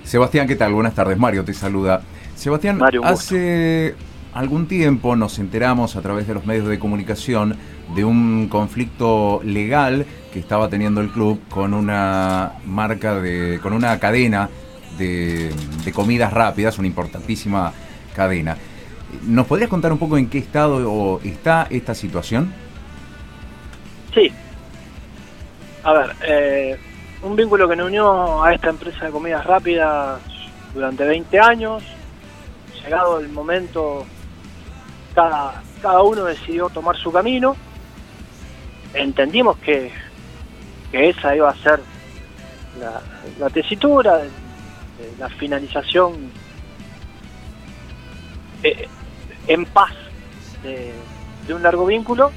Sebastián, 0.03 0.47
¿qué 0.47 0.55
tal? 0.55 0.73
Buenas 0.73 0.95
tardes, 0.95 1.17
Mario 1.17 1.45
te 1.45 1.53
saluda. 1.53 2.01
Sebastián, 2.35 2.77
Mario, 2.77 3.05
hace 3.05 3.95
algún 4.33 4.67
tiempo 4.67 5.15
nos 5.15 5.39
enteramos 5.39 5.95
a 5.95 6.01
través 6.01 6.27
de 6.27 6.33
los 6.33 6.45
medios 6.45 6.67
de 6.67 6.79
comunicación 6.79 7.57
de 7.95 8.05
un 8.05 8.47
conflicto 8.47 9.41
legal 9.43 10.05
que 10.31 10.39
estaba 10.39 10.69
teniendo 10.69 11.01
el 11.01 11.09
club 11.09 11.41
con 11.49 11.73
una 11.73 12.53
marca 12.65 13.19
de, 13.19 13.59
con 13.61 13.73
una 13.73 13.99
cadena 13.99 14.49
de, 14.97 15.51
de 15.83 15.91
comidas 15.91 16.31
rápidas, 16.33 16.77
una 16.79 16.87
importantísima 16.87 17.73
cadena. 18.15 18.57
¿Nos 19.23 19.47
podrías 19.47 19.69
contar 19.69 19.91
un 19.91 19.97
poco 19.97 20.17
en 20.17 20.29
qué 20.29 20.37
estado 20.37 21.19
está 21.23 21.67
esta 21.69 21.95
situación? 21.95 22.53
Sí. 24.13 24.31
A 25.83 25.93
ver, 25.93 26.15
eh, 26.27 26.79
un 27.23 27.35
vínculo 27.35 27.67
que 27.67 27.75
nos 27.75 27.87
unió 27.87 28.43
a 28.43 28.53
esta 28.53 28.69
empresa 28.69 29.05
de 29.05 29.11
comidas 29.11 29.45
rápidas 29.45 30.21
durante 30.73 31.05
20 31.05 31.39
años. 31.39 31.83
Llegado 32.83 33.19
el 33.19 33.29
momento, 33.29 34.05
cada, 35.13 36.01
uno 36.01 36.25
decidió 36.25 36.69
tomar 36.69 36.95
su 36.95 37.11
camino. 37.11 37.55
Entendimos 38.93 39.57
que, 39.57 39.91
esa 40.91 41.35
iba 41.35 41.49
a 41.49 41.55
ser 41.55 41.79
la, 43.39 43.49
tesitura, 43.49 44.21
la 45.19 45.29
finalización 45.29 46.31
eh, 48.63 48.87
en 49.47 49.65
paz 49.65 49.91
de, 50.63 50.93
un 51.53 51.63
largo 51.63 51.85
vínculo, 51.85 52.31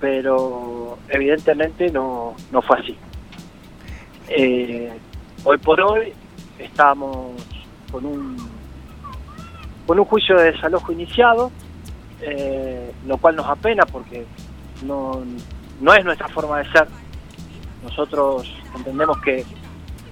pero 0.00 0.98
evidentemente 1.08 1.90
no, 1.90 2.34
no 2.50 2.62
fue 2.62 2.80
así. 2.80 2.98
Eh, 4.28 4.92
hoy 5.44 5.58
por 5.58 5.80
hoy 5.80 6.12
estamos 6.58 7.32
con 7.92 8.04
un 8.04 8.36
con 9.86 10.00
un 10.00 10.04
juicio 10.04 10.36
de 10.36 10.50
desalojo 10.50 10.90
iniciado, 10.90 11.52
eh, 12.20 12.92
lo 13.06 13.18
cual 13.18 13.36
nos 13.36 13.46
apena 13.46 13.86
porque 13.86 14.26
no, 14.84 15.22
no 15.80 15.94
es 15.94 16.04
nuestra 16.04 16.28
forma 16.28 16.58
de 16.58 16.72
ser. 16.72 16.88
Nosotros 17.84 18.52
entendemos 18.74 19.20
que 19.20 19.44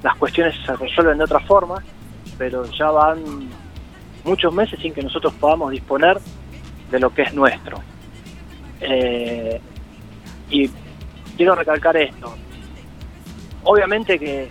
las 0.03 0.15
cuestiones 0.17 0.55
se 0.65 0.77
resuelven 0.77 1.19
de 1.19 1.25
otra 1.25 1.41
forma, 1.41 1.83
pero 2.39 2.65
ya 2.67 2.91
van 2.91 3.49
muchos 4.25 4.53
meses 4.53 4.79
sin 4.81 4.93
que 4.93 5.03
nosotros 5.03 5.33
podamos 5.35 5.71
disponer 5.71 6.19
de 6.91 7.01
lo 7.01 7.13
que 7.13 7.23
es 7.23 7.35
nuestro. 7.35 7.79
Eh, 8.81 9.61
y 10.51 10.71
quiero 11.37 11.55
recalcar 11.55 11.97
esto. 11.97 12.35
Obviamente 13.65 14.19
que 14.19 14.49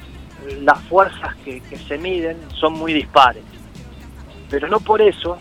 las 0.62 0.80
fuerzas 0.84 1.36
que, 1.44 1.62
que 1.62 1.78
se 1.78 1.98
miden 1.98 2.38
son 2.56 2.74
muy 2.74 2.94
dispares, 2.94 3.44
pero 4.50 4.68
no 4.68 4.80
por 4.80 5.02
eso 5.02 5.38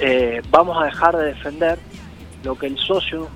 eh, 0.00 0.42
vamos 0.50 0.80
a 0.80 0.86
dejar 0.86 1.16
de 1.16 1.26
defender 1.26 1.78
lo 2.42 2.56
que 2.56 2.66
el 2.66 2.78
socio 2.78 3.28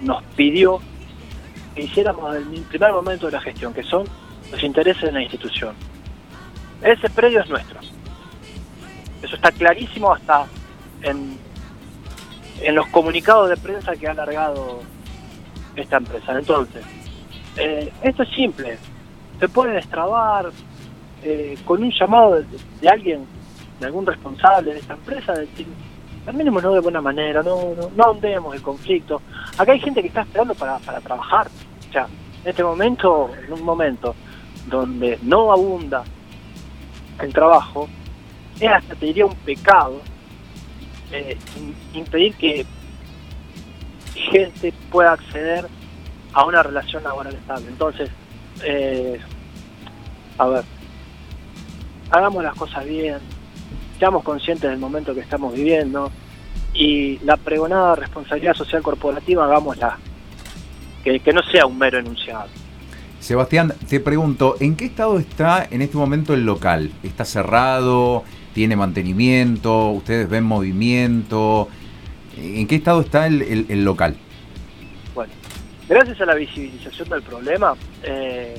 nos 0.00 0.22
pidió 0.36 0.80
que 1.74 1.82
hiciéramos 1.82 2.36
en 2.36 2.54
el 2.54 2.62
primer 2.62 2.92
momento 2.92 3.26
de 3.26 3.32
la 3.32 3.40
gestión, 3.40 3.72
que 3.72 3.82
son 3.82 4.04
los 4.50 4.62
intereses 4.62 5.02
de 5.02 5.12
la 5.12 5.22
institución. 5.22 5.74
Ese 6.82 7.08
predio 7.10 7.40
es 7.40 7.48
nuestro. 7.48 7.80
Eso 9.22 9.36
está 9.36 9.50
clarísimo 9.52 10.12
hasta 10.12 10.46
en, 11.02 11.38
en 12.60 12.74
los 12.74 12.86
comunicados 12.88 13.48
de 13.48 13.56
prensa 13.56 13.96
que 13.96 14.06
ha 14.06 14.10
alargado 14.10 14.80
esta 15.76 15.96
empresa. 15.96 16.38
Entonces, 16.38 16.84
eh, 17.56 17.92
esto 18.02 18.22
es 18.22 18.28
simple. 18.30 18.78
Se 19.40 19.48
puede 19.48 19.74
destrabar 19.74 20.50
eh, 21.22 21.56
con 21.64 21.82
un 21.82 21.90
llamado 21.90 22.36
de, 22.36 22.46
de 22.80 22.88
alguien, 22.88 23.26
de 23.80 23.86
algún 23.86 24.06
responsable 24.06 24.74
de 24.74 24.80
esta 24.80 24.94
empresa, 24.94 25.32
de 25.32 25.46
decir, 25.46 25.66
terminémoslo 26.24 26.74
de 26.74 26.80
buena 26.80 27.00
manera, 27.00 27.42
no, 27.42 27.74
no, 27.74 27.90
no 27.94 28.04
ahondemos 28.04 28.54
el 28.54 28.62
conflicto. 28.62 29.20
Acá 29.58 29.72
hay 29.72 29.80
gente 29.80 30.00
que 30.00 30.08
está 30.08 30.22
esperando 30.22 30.54
para, 30.54 30.78
para 30.78 31.00
trabajar. 31.00 31.48
O 31.88 31.92
sea, 31.92 32.06
en 32.42 32.50
este 32.50 32.62
momento, 32.62 33.30
en 33.46 33.52
un 33.52 33.62
momento 33.62 34.14
donde 34.66 35.18
no 35.22 35.52
abunda 35.52 36.04
el 37.20 37.32
trabajo, 37.32 37.88
es 38.60 38.70
hasta 38.70 38.94
te 38.94 39.06
diría 39.06 39.26
un 39.26 39.34
pecado 39.36 40.00
eh, 41.12 41.36
impedir 41.92 42.34
que 42.34 42.64
gente 44.14 44.72
pueda 44.90 45.12
acceder 45.12 45.66
a 46.32 46.44
una 46.44 46.62
relación 46.62 47.02
laboral 47.02 47.34
estable. 47.34 47.66
Entonces, 47.68 48.10
eh, 48.64 49.20
a 50.38 50.46
ver, 50.46 50.64
hagamos 52.10 52.42
las 52.42 52.54
cosas 52.54 52.84
bien, 52.84 53.18
seamos 53.98 54.24
conscientes 54.24 54.70
del 54.70 54.78
momento 54.78 55.14
que 55.14 55.20
estamos 55.20 55.54
viviendo 55.54 56.10
y 56.72 57.18
la 57.18 57.36
pregonada 57.36 57.94
responsabilidad 57.94 58.54
social 58.54 58.82
corporativa 58.82 59.44
hagámosla, 59.44 59.98
que 61.02 61.32
no 61.32 61.42
sea 61.42 61.66
un 61.66 61.78
mero 61.78 61.98
enunciado. 61.98 62.48
Sebastián, 63.24 63.72
te 63.88 64.00
pregunto, 64.00 64.56
¿en 64.60 64.76
qué 64.76 64.84
estado 64.84 65.18
está 65.18 65.66
en 65.70 65.80
este 65.80 65.96
momento 65.96 66.34
el 66.34 66.44
local? 66.44 66.92
¿Está 67.02 67.24
cerrado? 67.24 68.22
¿Tiene 68.54 68.76
mantenimiento? 68.76 69.88
¿Ustedes 69.88 70.28
ven 70.28 70.44
movimiento? 70.44 71.68
¿En 72.36 72.68
qué 72.68 72.76
estado 72.76 73.00
está 73.00 73.26
el, 73.26 73.84
local? 73.84 74.16
Bueno, 75.12 75.32
gracias 75.88 76.20
a 76.20 76.26
la 76.26 76.34
visibilización 76.34 77.08
del 77.08 77.22
problema, 77.22 77.74
eh, 78.04 78.56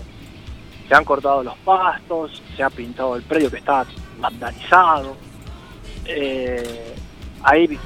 se 0.87 0.93
han 0.95 1.05
cortado 1.05 1.43
los 1.43 1.57
pastos, 1.59 2.43
se 2.57 2.63
ha 2.63 2.69
pintado 2.69 3.15
el 3.15 3.23
predio 3.23 3.49
que 3.49 3.57
está 3.57 3.85
vandalizado. 4.19 5.15
eh, 6.05 6.93
hay, 7.41 7.79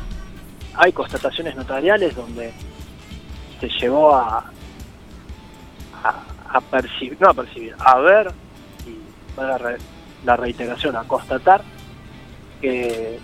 hay 0.74 0.92
constataciones 0.92 1.56
notariales 1.56 2.16
donde 2.16 2.52
se 3.60 3.68
llegó 3.68 4.16
a, 4.16 4.52
a, 6.04 6.24
a 6.54 6.62
percibir, 6.62 7.18
no 7.20 7.30
a 7.30 7.34
percibir, 7.36 7.76
a 7.78 8.00
ver, 8.00 8.32
y 8.88 9.36
para 9.36 9.78
la 10.26 10.36
reiteración, 10.38 10.96
a 10.96 11.04
constatar 11.04 11.62
que 12.62 13.20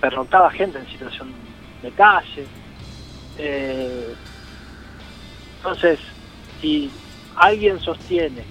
pernoctaba 0.00 0.50
gente 0.50 0.78
en 0.78 0.86
situación 0.88 1.32
de 1.82 1.90
calle. 1.92 2.46
Eh, 3.38 4.14
entonces, 5.58 5.98
si 6.60 6.90
alguien 7.36 7.78
sostiene 7.80 8.42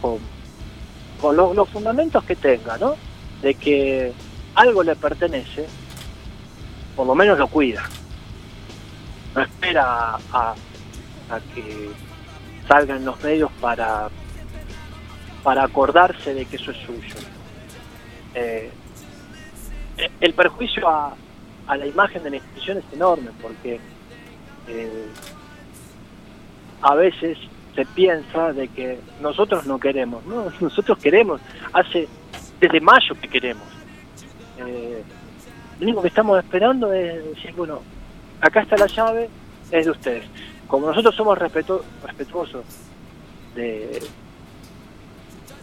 con, 0.00 0.18
con 1.20 1.36
lo- 1.36 1.54
los 1.54 1.68
fundamentos 1.68 2.22
que 2.24 2.36
tenga, 2.36 2.76
¿no? 2.78 2.96
De 3.42 3.54
que 3.54 4.12
algo 4.54 4.82
le 4.82 4.96
pertenece, 4.96 5.66
por 6.96 7.06
lo 7.06 7.14
menos 7.14 7.38
lo 7.38 7.46
cuida. 7.48 7.88
No 9.34 9.42
espera 9.42 10.18
a, 10.32 10.54
que 11.54 11.90
salgan 12.66 13.04
los 13.04 13.22
medios 13.22 13.50
para, 13.60 14.08
para 15.42 15.64
acordarse 15.64 16.34
de 16.34 16.44
que 16.46 16.56
eso 16.56 16.70
es 16.72 16.76
suyo. 16.78 17.14
Eh, 18.34 18.70
el 20.20 20.34
perjuicio 20.34 20.88
a, 20.88 21.14
a 21.66 21.76
la 21.76 21.86
imagen 21.86 22.22
de 22.22 22.30
la 22.30 22.36
institución 22.36 22.78
es 22.78 22.84
enorme 22.92 23.30
porque 23.42 23.80
eh, 24.68 25.06
a 26.82 26.94
veces 26.94 27.38
se 27.74 27.84
piensa 27.86 28.52
de 28.52 28.68
que 28.68 28.98
nosotros 29.20 29.66
no 29.66 29.78
queremos, 29.78 30.24
no, 30.26 30.46
nosotros 30.60 30.98
queremos, 30.98 31.40
hace 31.72 32.08
desde 32.60 32.80
mayo 32.80 33.14
que 33.20 33.28
queremos. 33.28 33.64
Eh, 34.58 35.02
lo 35.78 35.84
único 35.86 36.02
que 36.02 36.08
estamos 36.08 36.38
esperando 36.42 36.92
es 36.92 37.24
decir, 37.24 37.52
bueno, 37.54 37.80
acá 38.40 38.62
está 38.62 38.76
la 38.76 38.86
llave, 38.86 39.28
es 39.70 39.84
de 39.84 39.90
ustedes. 39.92 40.24
Como 40.66 40.88
nosotros 40.88 41.14
somos 41.14 41.38
respeto- 41.38 41.84
respetuosos 42.04 42.64
de, 43.54 44.02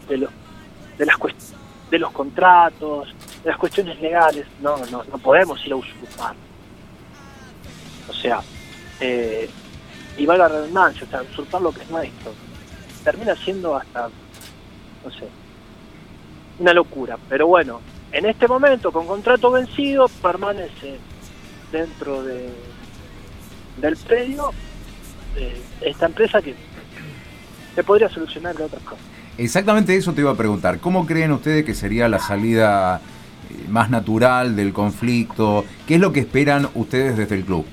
de, 0.08 0.18
lo- 0.18 0.30
de, 0.98 1.06
las 1.06 1.18
de 1.92 2.00
los 2.00 2.12
contratos, 2.12 3.14
las 3.46 3.58
cuestiones 3.58 4.02
legales, 4.02 4.46
no, 4.60 4.76
no, 4.88 5.04
no 5.04 5.18
podemos 5.20 5.64
ir 5.66 5.72
a 5.72 5.76
usurpar. 5.76 6.36
O 8.10 8.14
sea, 8.14 8.42
eh, 9.00 9.48
y 10.18 10.26
va 10.26 10.36
la 10.36 10.48
redundancia, 10.48 11.06
o 11.06 11.10
sea, 11.10 11.22
usurpar 11.22 11.62
lo 11.62 11.72
que 11.72 11.84
es 11.84 11.90
nuestro, 11.92 12.34
termina 13.04 13.36
siendo 13.36 13.76
hasta, 13.76 14.10
no 15.04 15.12
sé, 15.12 15.28
una 16.58 16.74
locura. 16.74 17.18
Pero 17.30 17.46
bueno, 17.46 17.82
en 18.12 18.26
este 18.26 18.48
momento, 18.48 18.92
con 18.92 19.06
contrato 19.06 19.52
vencido, 19.52 20.08
permanece 20.22 20.98
dentro 21.72 22.24
de, 22.24 22.50
del 23.78 23.96
predio 23.96 24.52
esta 25.82 26.08
empresa 26.08 26.42
que 26.42 26.56
se 27.76 27.84
podría 27.84 28.10
solucionar 28.10 28.56
de 28.56 28.64
otras 28.64 28.82
cosas. 28.84 29.06
Exactamente 29.38 29.96
eso 29.96 30.14
te 30.14 30.22
iba 30.22 30.32
a 30.32 30.36
preguntar. 30.36 30.80
¿Cómo 30.80 31.06
creen 31.06 31.34
ustedes 31.34 31.64
que 31.66 31.76
sería 31.76 32.08
la 32.08 32.20
salida 32.20 33.02
más 33.70 33.90
natural 33.90 34.56
del 34.56 34.74
conflicto? 34.74 35.66
¿Qué 35.88 35.96
es 35.96 36.00
lo 36.02 36.12
que 36.14 36.22
esperan 36.22 36.70
ustedes 36.76 37.18
desde 37.18 37.36
el 37.36 37.46
club? 37.46 37.66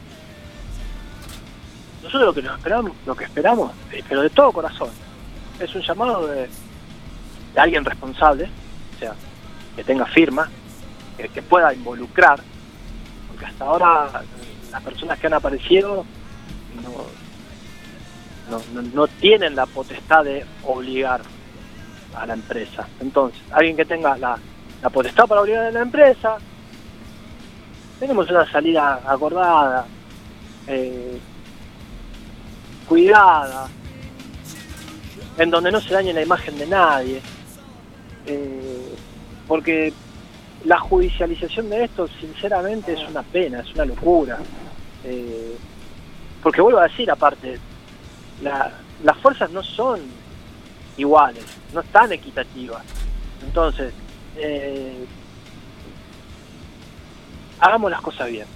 Nosotros 2.02 2.22
lo 2.26 2.34
que 2.34 2.42
nos 2.42 2.56
esperamos, 2.58 2.92
lo 3.06 3.14
que 3.14 3.24
esperamos, 3.24 3.72
eh, 3.92 4.02
pero 4.08 4.22
de 4.22 4.30
todo 4.30 4.52
corazón, 4.52 4.90
es 5.60 5.74
un 5.74 5.82
llamado 5.82 6.26
de, 6.26 6.48
alguien 7.56 7.84
responsable, 7.84 8.48
o 8.96 8.98
sea, 8.98 9.14
que 9.76 9.84
tenga 9.84 10.04
firma, 10.06 10.48
que, 11.16 11.28
que 11.28 11.42
pueda 11.42 11.72
involucrar, 11.72 12.40
porque 13.28 13.46
hasta 13.46 13.64
ahora 13.64 14.10
eh, 14.22 14.70
las 14.72 14.82
personas 14.82 15.18
que 15.18 15.26
han 15.28 15.34
aparecido 15.34 16.04
no, 16.82 18.62
no- 18.74 18.82
no 18.94 19.06
tienen 19.06 19.54
la 19.54 19.66
potestad 19.66 20.24
de 20.24 20.44
obligar 20.64 21.22
a 22.16 22.26
la 22.26 22.34
empresa. 22.34 22.86
Entonces, 23.00 23.40
alguien 23.52 23.76
que 23.76 23.84
tenga 23.86 24.18
la, 24.18 24.38
la 24.82 24.90
potestad 24.90 25.26
para 25.26 25.40
obligar 25.42 25.66
a 25.66 25.70
la 25.70 25.80
empresa, 25.82 26.38
tenemos 28.00 28.28
una 28.30 28.50
salida 28.50 29.00
acordada, 29.06 29.86
eh, 30.66 31.18
cuidada, 32.88 33.68
en 35.38 35.50
donde 35.50 35.70
no 35.70 35.80
se 35.80 35.94
dañe 35.94 36.12
la 36.12 36.22
imagen 36.22 36.58
de 36.58 36.66
nadie, 36.66 37.22
eh, 38.26 38.94
porque 39.46 39.92
la 40.64 40.78
judicialización 40.78 41.70
de 41.70 41.84
esto, 41.84 42.08
sinceramente, 42.20 42.92
es 42.92 43.08
una 43.08 43.22
pena, 43.22 43.60
es 43.60 43.72
una 43.74 43.84
locura. 43.84 44.38
Eh, 45.04 45.56
porque 46.42 46.60
vuelvo 46.60 46.80
a 46.80 46.84
decir, 46.88 47.10
aparte, 47.10 47.58
la- 48.42 48.72
las 49.04 49.16
fuerzas 49.18 49.50
no 49.50 49.62
son 49.62 50.00
iguales, 50.96 51.44
no 51.72 51.80
están 51.80 52.12
equitativas. 52.12 52.82
Entonces, 53.44 53.92
eh, 54.36 55.04
hagamos 57.60 57.90
las 57.90 58.00
cosas 58.00 58.28
bien. 58.28 58.46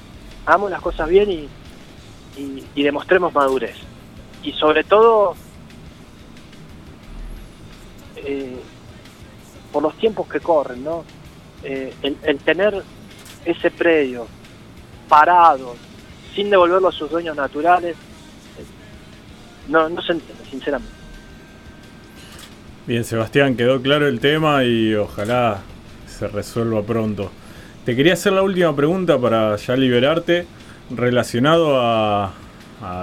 Hagamos 0.44 0.70
las 0.70 0.80
cosas 0.80 1.08
bien 1.08 1.30
y, 1.30 1.48
demostremos 2.74 3.32
madurez. 3.32 3.76
Y 4.42 4.52
sobre 4.52 4.84
todo, 4.84 5.34
eh, 8.16 8.58
por 9.72 9.82
los 9.82 9.96
tiempos 9.96 10.28
que 10.28 10.40
corren, 10.40 10.84
¿no? 10.84 11.04
Eh, 11.62 11.92
el, 12.02 12.16
el 12.22 12.38
tener 12.38 12.82
ese 13.44 13.70
predio 13.70 14.26
parado, 15.08 15.74
sin 16.34 16.50
devolverlo 16.50 16.88
a 16.88 16.92
sus 16.92 17.10
dueños 17.10 17.36
naturales, 17.36 17.96
no, 19.68 19.88
no 19.88 20.02
se 20.02 20.12
entiende, 20.12 20.44
sinceramente. 20.48 20.95
Bien, 22.86 23.02
Sebastián, 23.04 23.56
quedó 23.56 23.82
claro 23.82 24.06
el 24.06 24.20
tema 24.20 24.62
y 24.64 24.94
ojalá 24.94 25.58
se 26.06 26.28
resuelva 26.28 26.82
pronto. 26.82 27.32
Te 27.84 27.96
quería 27.96 28.12
hacer 28.12 28.32
la 28.32 28.42
última 28.42 28.74
pregunta 28.76 29.18
para 29.18 29.56
ya 29.56 29.76
liberarte, 29.76 30.46
relacionado 30.94 31.80
a, 31.80 32.32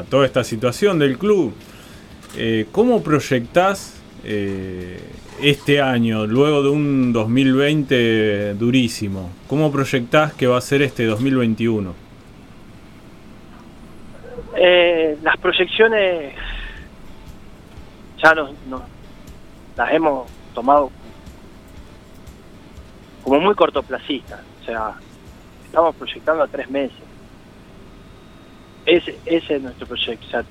toda 0.09 0.25
esta 0.25 0.43
situación 0.43 0.99
del 0.99 1.17
club. 1.17 1.53
Eh, 2.37 2.67
¿Cómo 2.71 3.03
proyectás 3.03 4.01
eh, 4.23 4.99
este 5.41 5.81
año, 5.81 6.25
luego 6.27 6.63
de 6.63 6.69
un 6.69 7.11
2020 7.11 8.53
durísimo? 8.53 9.31
¿Cómo 9.47 9.69
proyectás 9.69 10.33
que 10.33 10.47
va 10.47 10.59
a 10.59 10.61
ser 10.61 10.81
este 10.81 11.05
2021? 11.05 11.93
Eh, 14.55 15.17
las 15.23 15.37
proyecciones 15.37 16.35
ya 18.23 18.33
nos- 18.33 18.51
las 19.75 19.93
hemos 19.93 20.27
tomado 20.53 20.91
como 23.23 23.39
muy 23.39 23.55
cortoplacistas. 23.55 24.41
O 24.61 24.65
sea, 24.65 24.93
estamos 25.65 25.95
proyectando 25.95 26.43
a 26.43 26.47
tres 26.47 26.69
meses. 26.69 26.97
Ese, 28.85 29.17
ese 29.25 29.55
es 29.55 29.61
nuestro 29.61 29.87
proyecto. 29.87 30.25
O 30.27 30.29
sea, 30.29 30.43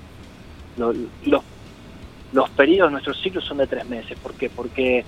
lo- 0.79 0.95
los, 1.27 1.43
los 2.33 2.51
periodos, 2.51 2.91
nuestros 2.93 3.21
ciclos 3.21 3.45
son 3.45 3.59
de 3.59 3.67
tres 3.67 3.87
meses. 3.87 4.19
¿Por 4.19 4.33
qué? 4.35 4.49
Porque 4.51 5.05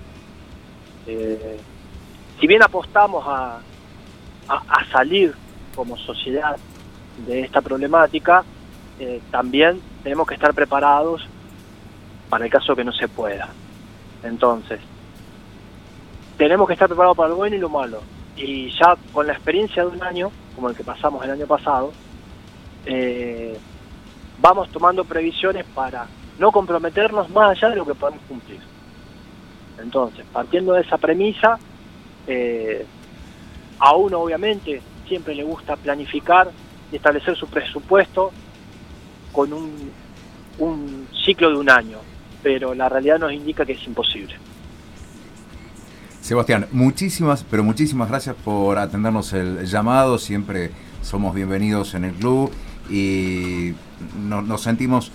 eh, 1.06 1.58
si 2.40 2.46
bien 2.46 2.62
apostamos 2.62 3.24
a 3.26 3.60
salir 4.92 5.34
como 5.74 5.96
sociedad 5.96 6.56
de 7.26 7.40
esta 7.40 7.60
problemática, 7.62 8.44
eh, 9.00 9.20
también 9.30 9.80
tenemos 10.02 10.26
que 10.28 10.34
estar 10.34 10.52
preparados 10.54 11.26
para 12.28 12.44
el 12.44 12.50
caso 12.50 12.76
que 12.76 12.84
no 12.84 12.92
se 12.92 13.08
pueda. 13.08 13.48
Entonces, 14.24 14.80
tenemos 16.36 16.66
que 16.66 16.72
estar 16.72 16.88
preparados 16.88 17.16
para 17.16 17.28
lo 17.28 17.36
bueno 17.36 17.56
y 17.56 17.58
lo 17.60 17.68
malo. 17.68 18.00
Y 18.36 18.70
ya 18.70 18.96
con 19.12 19.26
la 19.26 19.34
experiencia 19.34 19.84
de 19.84 19.90
un 19.90 20.02
año, 20.02 20.30
como 20.56 20.68
el 20.68 20.76
que 20.76 20.82
pasamos 20.82 21.22
el 21.24 21.30
año 21.30 21.46
pasado, 21.46 21.92
eh, 22.86 23.56
vamos 24.40 24.68
tomando 24.70 25.04
previsiones 25.04 25.64
para 25.66 26.06
no 26.38 26.50
comprometernos 26.50 27.30
más 27.30 27.50
allá 27.50 27.70
de 27.70 27.76
lo 27.76 27.86
que 27.86 27.94
podemos 27.94 28.22
cumplir. 28.26 28.60
Entonces, 29.78 30.24
partiendo 30.32 30.72
de 30.72 30.80
esa 30.80 30.98
premisa, 30.98 31.58
eh, 32.26 32.86
a 33.78 33.94
uno 33.94 34.20
obviamente 34.20 34.80
siempre 35.06 35.34
le 35.34 35.44
gusta 35.44 35.76
planificar 35.76 36.50
y 36.90 36.96
establecer 36.96 37.36
su 37.36 37.46
presupuesto 37.46 38.32
con 39.32 39.52
un, 39.52 39.92
un 40.58 41.08
ciclo 41.24 41.50
de 41.50 41.56
un 41.56 41.70
año, 41.70 41.98
pero 42.44 42.74
la 42.74 42.88
realidad 42.90 43.18
nos 43.18 43.32
indica 43.32 43.64
que 43.64 43.72
es 43.72 43.84
imposible. 43.86 44.34
Sebastián, 46.20 46.66
muchísimas, 46.72 47.42
pero 47.50 47.64
muchísimas 47.64 48.08
gracias 48.08 48.36
por 48.44 48.78
atendernos 48.78 49.32
el 49.32 49.66
llamado. 49.66 50.18
Siempre 50.18 50.70
somos 51.02 51.34
bienvenidos 51.34 51.94
en 51.94 52.04
el 52.04 52.12
club 52.12 52.52
y 52.90 53.72
no- 54.28 54.42
nos 54.42 54.62
sentimos 54.62 55.10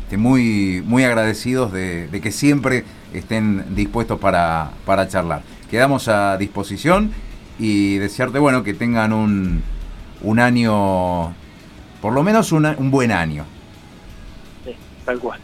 este, 0.00 0.16
muy, 0.16 0.82
muy 0.84 1.04
agradecidos 1.04 1.72
de, 1.72 2.08
de 2.08 2.20
que 2.20 2.30
siempre 2.32 2.84
estén 3.12 3.74
dispuestos 3.74 4.18
para, 4.20 4.70
para 4.84 5.08
charlar. 5.08 5.42
Quedamos 5.70 6.08
a 6.08 6.36
disposición 6.36 7.12
y 7.58 7.96
desearte 7.98 8.38
bueno 8.40 8.62
que 8.64 8.74
tengan 8.74 9.12
un, 9.12 9.62
un 10.22 10.38
año, 10.40 11.34
por 12.00 12.12
lo 12.12 12.22
menos 12.24 12.50
una- 12.52 12.74
un 12.78 12.90
buen 12.90 13.10
año. 13.12 13.44
Sí, 14.64 14.72
tal 15.04 15.18
cual. 15.20 15.40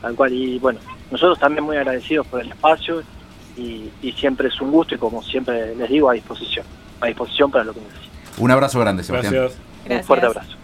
Tal 0.00 0.14
cual. 0.14 0.32
Y 0.32 0.58
bueno, 0.58 0.80
nosotros 1.10 1.38
también 1.38 1.64
muy 1.64 1.76
agradecidos 1.76 2.26
por 2.26 2.40
el 2.40 2.48
espacio 2.48 3.02
y, 3.56 3.90
y 4.02 4.12
siempre 4.12 4.48
es 4.48 4.60
un 4.60 4.70
gusto 4.70 4.94
y 4.94 4.98
como 4.98 5.22
siempre 5.22 5.74
les 5.74 5.88
digo, 5.88 6.10
a 6.10 6.14
disposición. 6.14 6.64
A 7.00 7.06
disposición 7.06 7.50
para 7.50 7.64
lo 7.64 7.72
que 7.72 7.80
necesiten. 7.80 8.10
Un 8.38 8.50
abrazo 8.50 8.80
grande, 8.80 9.02
Sebastián. 9.02 9.34
Gracias. 9.34 9.60
Un 9.88 10.04
fuerte 10.04 10.26
abrazo. 10.26 10.59